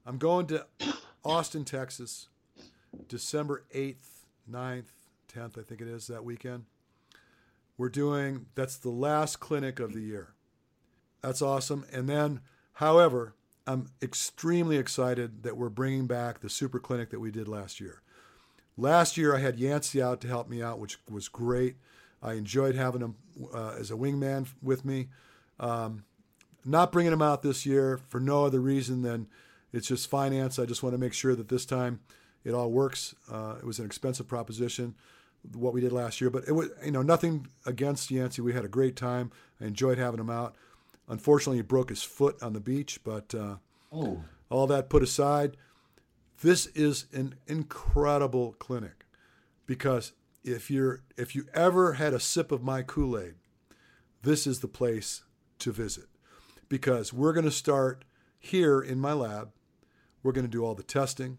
[0.05, 0.67] I'm going to
[1.25, 2.29] Austin, Texas,
[3.09, 4.85] December 8th, 9th,
[5.33, 6.65] 10th, I think it is that weekend.
[7.77, 10.35] We're doing, that's the last clinic of the year.
[11.23, 11.85] That's awesome.
[11.93, 12.41] And then,
[12.75, 13.35] however,
[13.67, 18.03] I'm extremely excited that we're bringing back the super clinic that we did last year.
[18.77, 21.77] Last year, I had Yancy out to help me out, which was great.
[22.23, 23.17] I enjoyed having him
[23.55, 25.09] uh, as a wingman with me.
[25.61, 26.05] Um,
[26.65, 29.29] not bringing him out this year for no other reason than
[29.73, 30.59] it's just finance.
[30.59, 32.01] I just want to make sure that this time
[32.45, 33.15] it all works.
[33.31, 34.95] Uh, it was an expensive proposition,
[35.55, 38.43] what we did last year, but it was you know nothing against Yancy.
[38.43, 39.31] We had a great time.
[39.61, 40.57] I enjoyed having him out.
[41.09, 43.57] Unfortunately, he broke his foot on the beach, but uh,
[43.91, 45.57] Oh, all that put aside,
[46.43, 49.07] this is an incredible clinic
[49.67, 50.13] because
[50.45, 53.35] if you're if you ever had a sip of my Kool-Aid,
[54.23, 55.23] this is the place
[55.59, 56.07] to visit
[56.69, 58.05] because we're going to start
[58.39, 59.51] here in my lab.
[60.23, 61.39] We're going to do all the testing.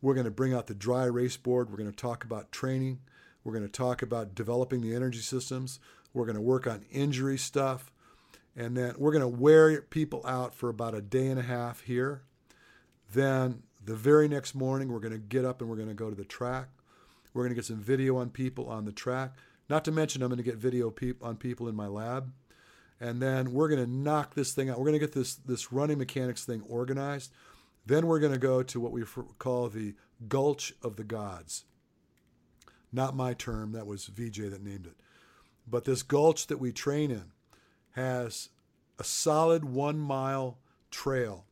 [0.00, 1.70] We're going to bring out the dry erase board.
[1.70, 3.00] We're going to talk about training.
[3.42, 5.80] We're going to talk about developing the energy systems.
[6.12, 7.90] We're going to work on injury stuff.
[8.56, 11.80] And then we're going to wear people out for about a day and a half
[11.80, 12.22] here.
[13.12, 16.08] Then the very next morning, we're going to get up and we're going to go
[16.08, 16.68] to the track.
[17.34, 19.34] We're going to get some video on people on the track.
[19.68, 22.32] Not to mention, I'm going to get video on people in my lab.
[23.00, 24.78] And then we're going to knock this thing out.
[24.78, 27.32] We're going to get this, this running mechanics thing organized.
[27.84, 29.02] Then we're going to go to what we
[29.38, 29.94] call the
[30.28, 31.64] Gulch of the Gods.
[32.92, 34.94] Not my term, that was VJ that named it.
[35.66, 37.32] But this gulch that we train in
[37.92, 38.50] has
[38.98, 40.58] a solid one mile
[40.90, 41.46] trail.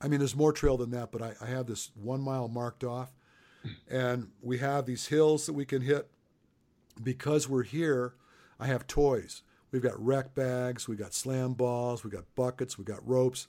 [0.00, 2.84] I mean, there's more trail than that, but I, I have this one mile marked
[2.84, 3.12] off.
[3.88, 6.08] And we have these hills that we can hit.
[7.02, 8.14] Because we're here,
[8.58, 9.42] I have toys.
[9.70, 13.48] We've got wreck bags, we've got slam balls, we've got buckets, we've got ropes.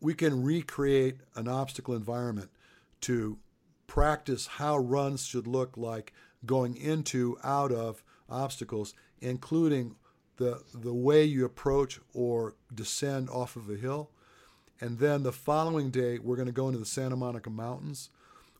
[0.00, 2.50] We can recreate an obstacle environment
[3.02, 3.38] to
[3.86, 6.12] practice how runs should look like
[6.46, 9.96] going into, out of obstacles, including
[10.38, 14.10] the, the way you approach or descend off of a hill.
[14.80, 18.10] And then the following day, we're going to go into the Santa Monica Mountains.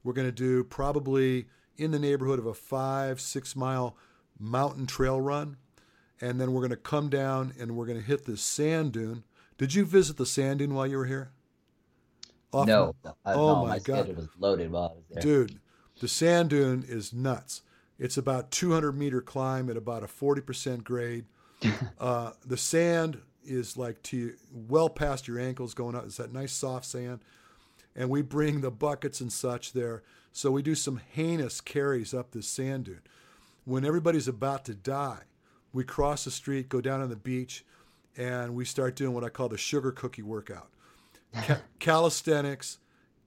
[0.05, 1.47] We're going to do probably
[1.77, 3.97] in the neighborhood of a five, six mile
[4.39, 5.57] mountain trail run.
[6.21, 9.25] And then we're going to come down and we're going to hit this sand dune.
[9.59, 11.33] Did you visit the sand dune while you were here?
[12.53, 12.95] Off- no.
[13.25, 14.05] I, Oh no, my my God.
[14.05, 15.23] schedule was loaded while I was there.
[15.23, 15.61] Dude,
[16.01, 17.63] the sand dune is nuts.
[17.99, 21.25] It's about 200 meter climb at about a 40% grade.
[22.01, 26.05] uh, the sand is like to well past your ankles going up.
[26.05, 27.21] It's that nice soft sand.
[27.95, 30.03] And we bring the buckets and such there.
[30.33, 33.03] So we do some heinous carries up this sand dune.
[33.65, 35.25] When everybody's about to die,
[35.73, 37.65] we cross the street, go down on the beach,
[38.17, 40.69] and we start doing what I call the sugar cookie workout.
[41.35, 42.79] Ca- calisthenics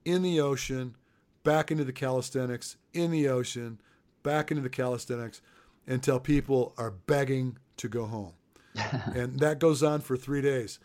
[0.04, 0.96] in the ocean,
[1.42, 3.80] back into the calisthenics, in the ocean,
[4.22, 5.40] back into the calisthenics
[5.86, 8.32] until people are begging to go home.
[9.14, 10.78] and that goes on for three days.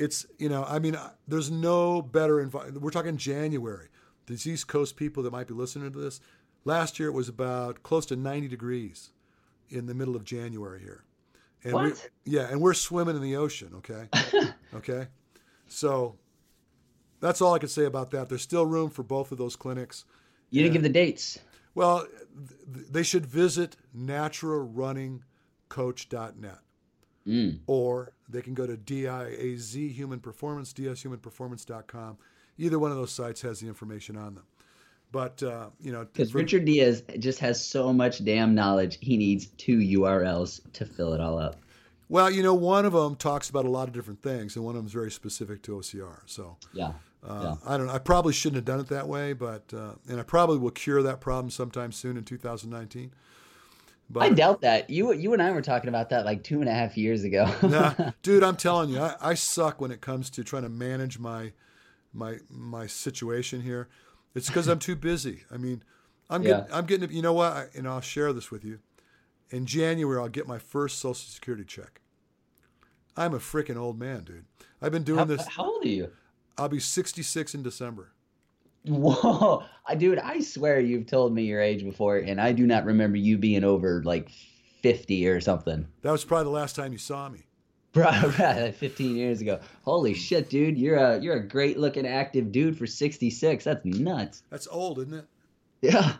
[0.00, 0.96] It's, you know, I mean,
[1.28, 2.82] there's no better environment.
[2.82, 3.88] We're talking January.
[4.26, 6.22] These East Coast people that might be listening to this,
[6.64, 9.10] last year it was about close to 90 degrees
[9.68, 11.04] in the middle of January here.
[11.64, 11.84] And What?
[11.84, 11.92] We,
[12.32, 14.08] yeah, and we're swimming in the ocean, okay?
[14.74, 15.08] okay?
[15.68, 16.16] So
[17.20, 18.30] that's all I could say about that.
[18.30, 20.06] There's still room for both of those clinics.
[20.48, 21.38] You didn't give the dates.
[21.74, 22.06] Well,
[22.72, 26.58] th- they should visit naturalrunningcoach.net
[27.26, 27.58] Mm.
[27.66, 32.16] or they can go to DIAZ Human Performance, DSHumanPerformance.com.
[32.58, 34.44] Either one of those sites has the information on them.
[35.12, 38.98] But, uh, you know, Because Richard Diaz just has so much damn knowledge.
[39.00, 41.56] He needs two URLs to fill it all up.
[42.08, 44.74] well, you know, one of them talks about a lot of different things, and one
[44.74, 46.20] of them is very specific to OCR.
[46.26, 46.92] So, Yeah.
[47.22, 47.92] Uh, I don't know.
[47.92, 51.02] I probably shouldn't have done it that way, but uh, and I probably will cure
[51.02, 53.12] that problem sometime soon in 2019.
[54.12, 54.90] But I doubt that.
[54.90, 57.48] You you and I were talking about that like two and a half years ago.
[57.62, 61.18] nah, dude, I'm telling you, I, I suck when it comes to trying to manage
[61.18, 61.52] my
[62.12, 63.88] my my situation here.
[64.34, 65.44] It's because I'm too busy.
[65.50, 65.84] I mean,
[66.28, 66.60] I'm Yeah.
[66.60, 68.80] getting I'm getting you know what, I, and I'll share this with you.
[69.50, 72.00] In January, I'll get my first Social Security check.
[73.16, 74.44] I'm a freaking old man, dude.
[74.82, 75.46] I've been doing how, this.
[75.46, 76.10] how old are you?
[76.56, 78.12] I'll be 66 in December.
[78.86, 80.18] Whoa, I, dude!
[80.18, 83.64] I swear you've told me your age before, and I do not remember you being
[83.64, 84.30] over like
[84.82, 85.86] fifty or something.
[86.02, 87.46] That was probably the last time you saw me.
[87.92, 88.04] Bro,
[88.38, 89.58] right, 15 years ago.
[89.82, 90.78] Holy shit, dude!
[90.78, 93.64] You're a you're a great looking active dude for 66.
[93.64, 94.44] That's nuts.
[94.48, 95.26] That's old, isn't it?
[95.82, 96.14] Yeah.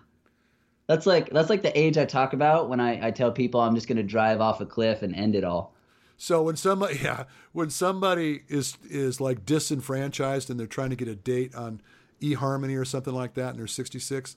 [0.86, 3.76] That's like that's like the age I talk about when I, I tell people I'm
[3.76, 5.72] just gonna drive off a cliff and end it all.
[6.16, 11.06] So when somebody, yeah, when somebody is is like disenfranchised and they're trying to get
[11.06, 11.80] a date on
[12.20, 14.36] eHarmony or something like that, and they're 66,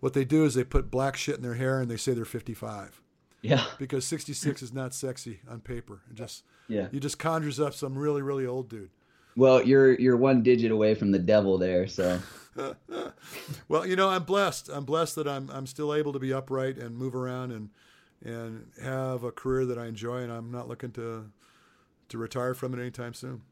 [0.00, 2.24] what they do is they put black shit in their hair and they say they're
[2.24, 3.00] 55
[3.42, 3.64] Yeah.
[3.78, 6.02] because 66 is not sexy on paper.
[6.10, 6.88] It just Yeah.
[6.92, 8.90] you just conjures up some really really old dude.
[9.36, 12.20] Well, you're you're one digit away from the devil there, so
[13.68, 14.68] Well, you know, I'm blessed.
[14.72, 17.70] I'm blessed that I'm I'm still able to be upright and move around and
[18.24, 21.30] and have a career that I enjoy, and I'm not looking to
[22.10, 23.42] to retire from it anytime soon.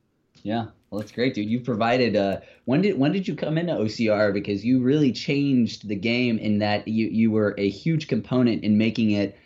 [0.43, 0.66] Yeah.
[0.90, 1.49] Well, that's great, dude.
[1.49, 2.16] You've provided.
[2.16, 4.32] Uh, when did when did you come into OCR?
[4.32, 8.76] Because you really changed the game in that you you were a huge component in
[8.76, 9.38] making it,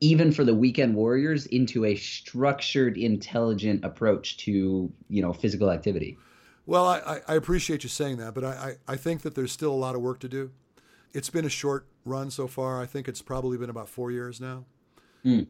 [0.00, 6.16] even for the weekend warriors, into a structured, intelligent approach to you know physical activity.
[6.66, 9.52] Well, I, I- I appreciate you saying that, but I, I, I think that there's
[9.52, 10.50] still a lot of work to do.
[11.12, 12.80] It's been a short run so far.
[12.80, 14.66] I think it's probably been about four years now.
[15.24, 15.46] Mm.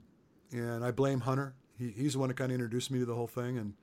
[0.52, 1.54] And I blame Hunter.
[1.78, 3.58] He, he's the one that kind of introduced me to the whole thing.
[3.58, 3.74] And,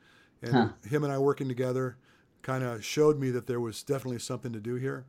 [0.43, 0.69] and Huh.
[0.87, 1.97] him and I working together
[2.41, 5.05] kind of showed me that there was definitely something to do here.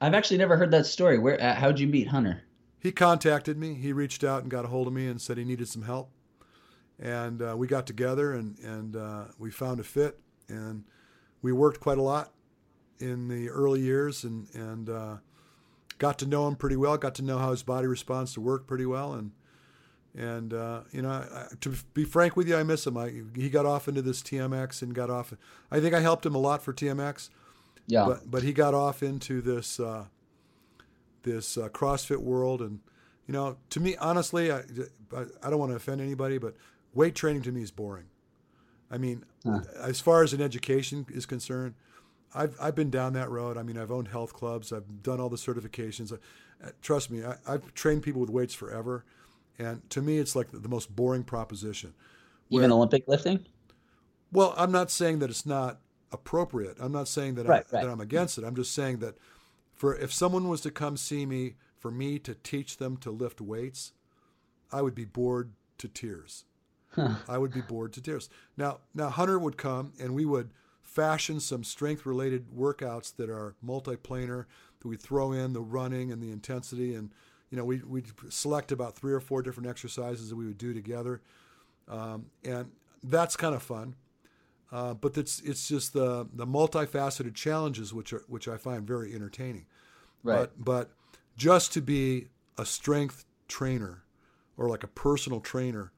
[0.00, 1.18] I've actually never heard that story.
[1.18, 1.42] Where?
[1.42, 2.42] Uh, how'd you meet Hunter?
[2.78, 3.74] He contacted me.
[3.74, 6.10] He reached out and got a hold of me and said he needed some help.
[6.98, 10.20] And uh, we got together and, and uh, we found a fit.
[10.48, 10.84] And
[11.42, 12.32] we worked quite a lot
[12.98, 15.16] in the early years and, and uh,
[15.98, 18.66] got to know him pretty well, got to know how his body responds to work
[18.66, 19.14] pretty well.
[19.14, 19.32] And,
[20.16, 22.96] and uh, you know, I, to be frank with you, I miss him.
[22.96, 25.32] I, he got off into this TMX and got off.
[25.70, 27.28] I think I helped him a lot for TMX
[27.86, 28.04] Yeah.
[28.06, 30.06] but but he got off into this uh,
[31.22, 32.80] this uh, CrossFit world, and
[33.26, 34.58] you know, to me, honestly, I,
[35.14, 36.54] I I don't want to offend anybody, but
[36.94, 38.06] weight training to me is boring.
[38.90, 39.60] I mean, Huh.
[39.80, 41.74] as far as an education is concerned,
[42.34, 43.56] I've I've been down that road.
[43.56, 46.12] I mean, I've owned health clubs, I've done all the certifications.
[46.12, 46.16] Uh,
[46.82, 49.04] trust me, I, I've trained people with weights forever,
[49.58, 51.94] and to me, it's like the, the most boring proposition.
[52.50, 53.44] Even Olympic lifting?
[54.32, 55.80] well, I'm not saying that it's not
[56.12, 56.76] appropriate.
[56.78, 57.84] I'm not saying that, Right, I, right.
[57.84, 58.44] that I'm against it.
[58.44, 59.16] I'm just saying that
[59.74, 63.40] for if someone was to come see me for me to teach them to lift
[63.40, 63.92] weights,
[64.72, 66.44] I would be bored to tears.
[66.90, 67.16] Huh.
[67.28, 68.30] I would be bored to tears.
[68.56, 70.50] Now, now Hunter would come and we would
[70.82, 74.46] fashion some strength-related workouts that are multiplanar.
[74.80, 77.10] That we throw in the running and the intensity, and
[77.50, 80.72] you know we we select about three or four different exercises that we would do
[80.74, 81.20] together,
[81.88, 82.70] um, and
[83.02, 83.94] that's kind of fun.
[84.72, 89.14] Uh, but it's it's just the the multifaceted challenges which are which I find very
[89.14, 89.66] entertaining.
[90.24, 90.50] Right.
[90.56, 90.90] But but
[91.36, 92.28] just to be
[92.58, 94.02] a strength trainer
[94.56, 95.92] or like a personal trainer,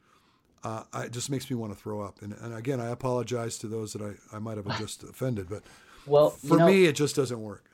[0.64, 2.20] uh, I, it just makes me want to throw up.
[2.22, 5.62] And, and again, I apologize to those that I, I might have just offended, but
[6.06, 7.67] Well, for you know, me, it just doesn't work.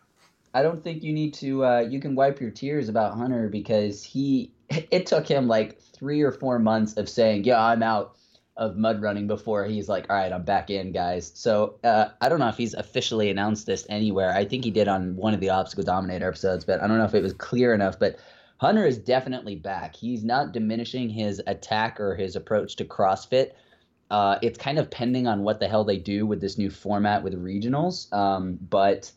[0.55, 1.65] I don't think you need to.
[1.65, 4.53] Uh, you can wipe your tears about Hunter because he.
[4.91, 8.17] It took him like three or four months of saying, "Yeah, I'm out
[8.57, 12.29] of mud running," before he's like, "All right, I'm back in, guys." So uh, I
[12.29, 14.33] don't know if he's officially announced this anywhere.
[14.35, 17.05] I think he did on one of the Obstacle Dominator episodes, but I don't know
[17.05, 17.99] if it was clear enough.
[17.99, 18.19] But
[18.59, 19.95] Hunter is definitely back.
[19.95, 23.51] He's not diminishing his attack or his approach to CrossFit.
[24.11, 27.23] Uh, it's kind of pending on what the hell they do with this new format
[27.23, 28.13] with regionals.
[28.13, 29.11] Um, but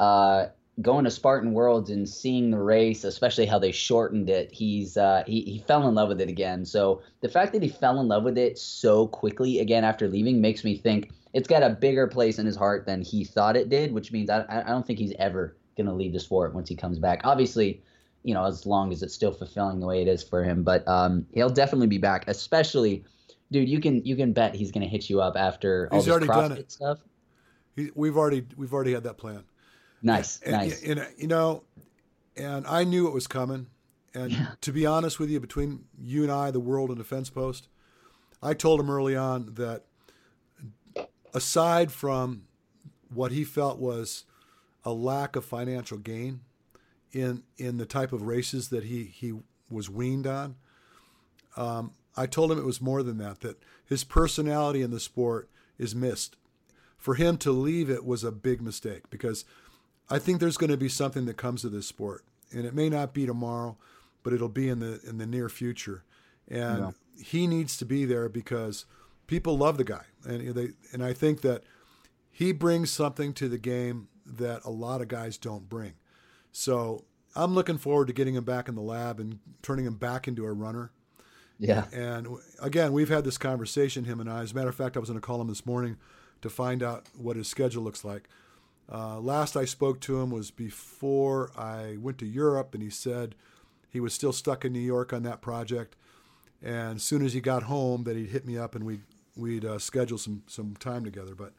[0.00, 0.46] uh,
[0.80, 5.22] going to Spartan Worlds and seeing the race, especially how they shortened it, he's uh,
[5.26, 6.64] he he fell in love with it again.
[6.64, 10.40] So the fact that he fell in love with it so quickly again after leaving
[10.40, 13.68] makes me think it's got a bigger place in his heart than he thought it
[13.68, 16.74] did, which means I I don't think he's ever gonna leave the sport once he
[16.74, 17.20] comes back.
[17.24, 17.82] Obviously,
[18.22, 20.86] you know, as long as it's still fulfilling the way it is for him, but
[20.88, 23.04] um, he'll definitely be back, especially.
[23.50, 26.12] Dude, you can you can bet he's gonna hit you up after all He's this
[26.12, 26.72] already done CrossFit it.
[26.72, 26.98] stuff.
[27.76, 29.44] He, we've already we've already had that plan.
[30.02, 30.82] Nice, and, nice.
[30.82, 31.62] And, you know,
[32.36, 33.68] and I knew it was coming.
[34.14, 34.54] And Yeah.
[34.60, 37.68] to be honest with you, between you and I, the World and Defense Post,
[38.42, 39.84] I told him early on that
[41.32, 42.44] aside from
[43.08, 44.24] what he felt was
[44.84, 46.40] a lack of financial gain
[47.12, 49.34] in in the type of races that he he
[49.70, 50.56] was weaned on,
[51.56, 53.40] um, I told him it was more than that.
[53.40, 55.48] That his personality in the sport
[55.78, 56.36] is missed.
[56.96, 59.44] For him to leave it was a big mistake because
[60.10, 62.88] I think there's going to be something that comes to this sport, and it may
[62.88, 63.76] not be tomorrow,
[64.22, 66.04] but it'll be in the in the near future.
[66.48, 68.84] And he needs to be there because
[69.26, 71.62] people love the guy, and they and I think that
[72.30, 75.94] he brings something to the game that a lot of guys don't bring.
[76.50, 80.28] So I'm looking forward to getting him back in the lab and turning him back
[80.28, 80.90] into a runner.
[81.58, 81.84] yeah.
[81.92, 82.26] And
[82.60, 84.42] again, we've had this conversation, him and I.
[84.42, 85.96] As a matter of fact, I was going to call him this morning
[86.42, 88.28] to find out what his schedule looks like.
[88.90, 93.34] Uh, last I spoke to him was before I went to Europe, and he said
[93.88, 95.96] he was still stuck in New York on that project.
[96.62, 99.02] And as soon as he got home, that he'd hit me up and we'd
[99.36, 101.34] we'd uh, schedule some some time together.
[101.34, 101.52] But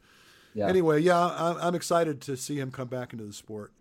[0.54, 0.68] Yeah.
[0.68, 3.72] anyway, yeah, I'm, I'm excited to see him come back into the sport.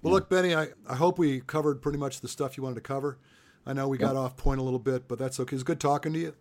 [0.00, 2.80] Well, look, Beni, I, I hope we covered pretty much the stuff you wanted to
[2.80, 3.18] cover.
[3.64, 5.54] I know we got off point a little bit, but that's okay.
[5.54, 6.34] It's good talking to you.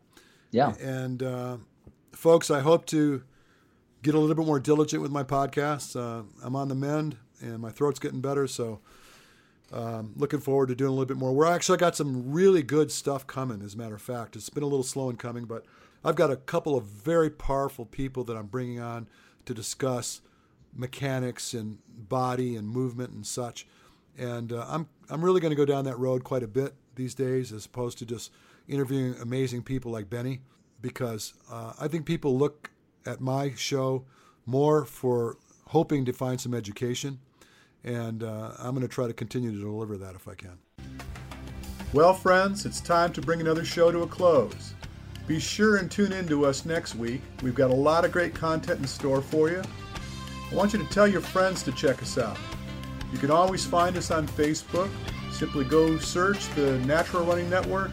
[0.49, 0.73] Yeah.
[0.81, 1.57] And uh,
[2.11, 3.21] folks, I hope to
[4.03, 5.95] get a little bit more diligent with my podcasts.
[5.95, 8.79] Uh, I'm on the mend, and my throat's getting better, so
[9.71, 11.33] um, looking forward to doing a little bit more.
[11.33, 13.61] We're actually got some really good stuff coming.
[13.61, 15.65] As a matter of fact, it's been a little slow in coming, but
[16.03, 19.07] I've got a couple of very powerful people that I'm bringing on
[19.45, 20.21] to discuss
[20.73, 23.67] mechanics and body and movement and such.
[24.17, 27.15] And uh, I'm I'm really going to go down that road quite a bit these
[27.15, 28.31] days, as opposed to just
[28.67, 30.41] interviewing amazing people like Beni,
[30.81, 32.71] because uh, I think people look
[33.05, 34.05] at my show
[34.45, 35.37] more for
[35.67, 37.19] hoping to find some education,
[37.83, 40.57] and uh, I'm going to try to continue to deliver that if I can.
[41.93, 44.73] Well, friends, it's time to bring another show to a close.
[45.27, 47.21] Be sure and tune in to us next week.
[47.41, 49.61] We've got a lot of great content in store for you.
[50.51, 52.37] I want you to tell your friends to check us out.
[53.11, 54.89] You can always find us on Facebook.
[55.31, 57.91] Simply go search the Natural Running Network,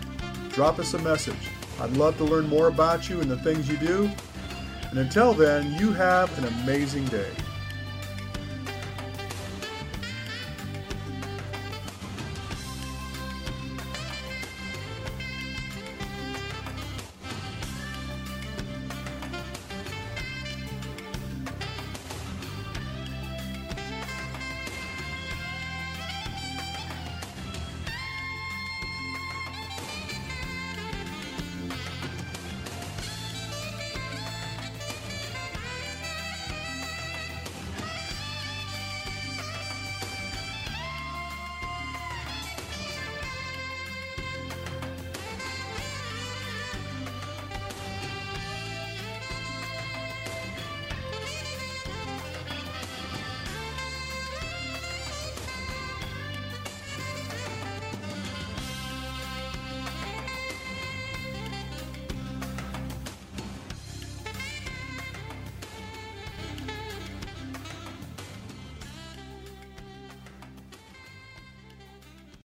[0.51, 1.49] drop us a message.
[1.81, 4.11] I'd love to learn more about you and the things you do.
[4.91, 7.31] And until then, you have an amazing day.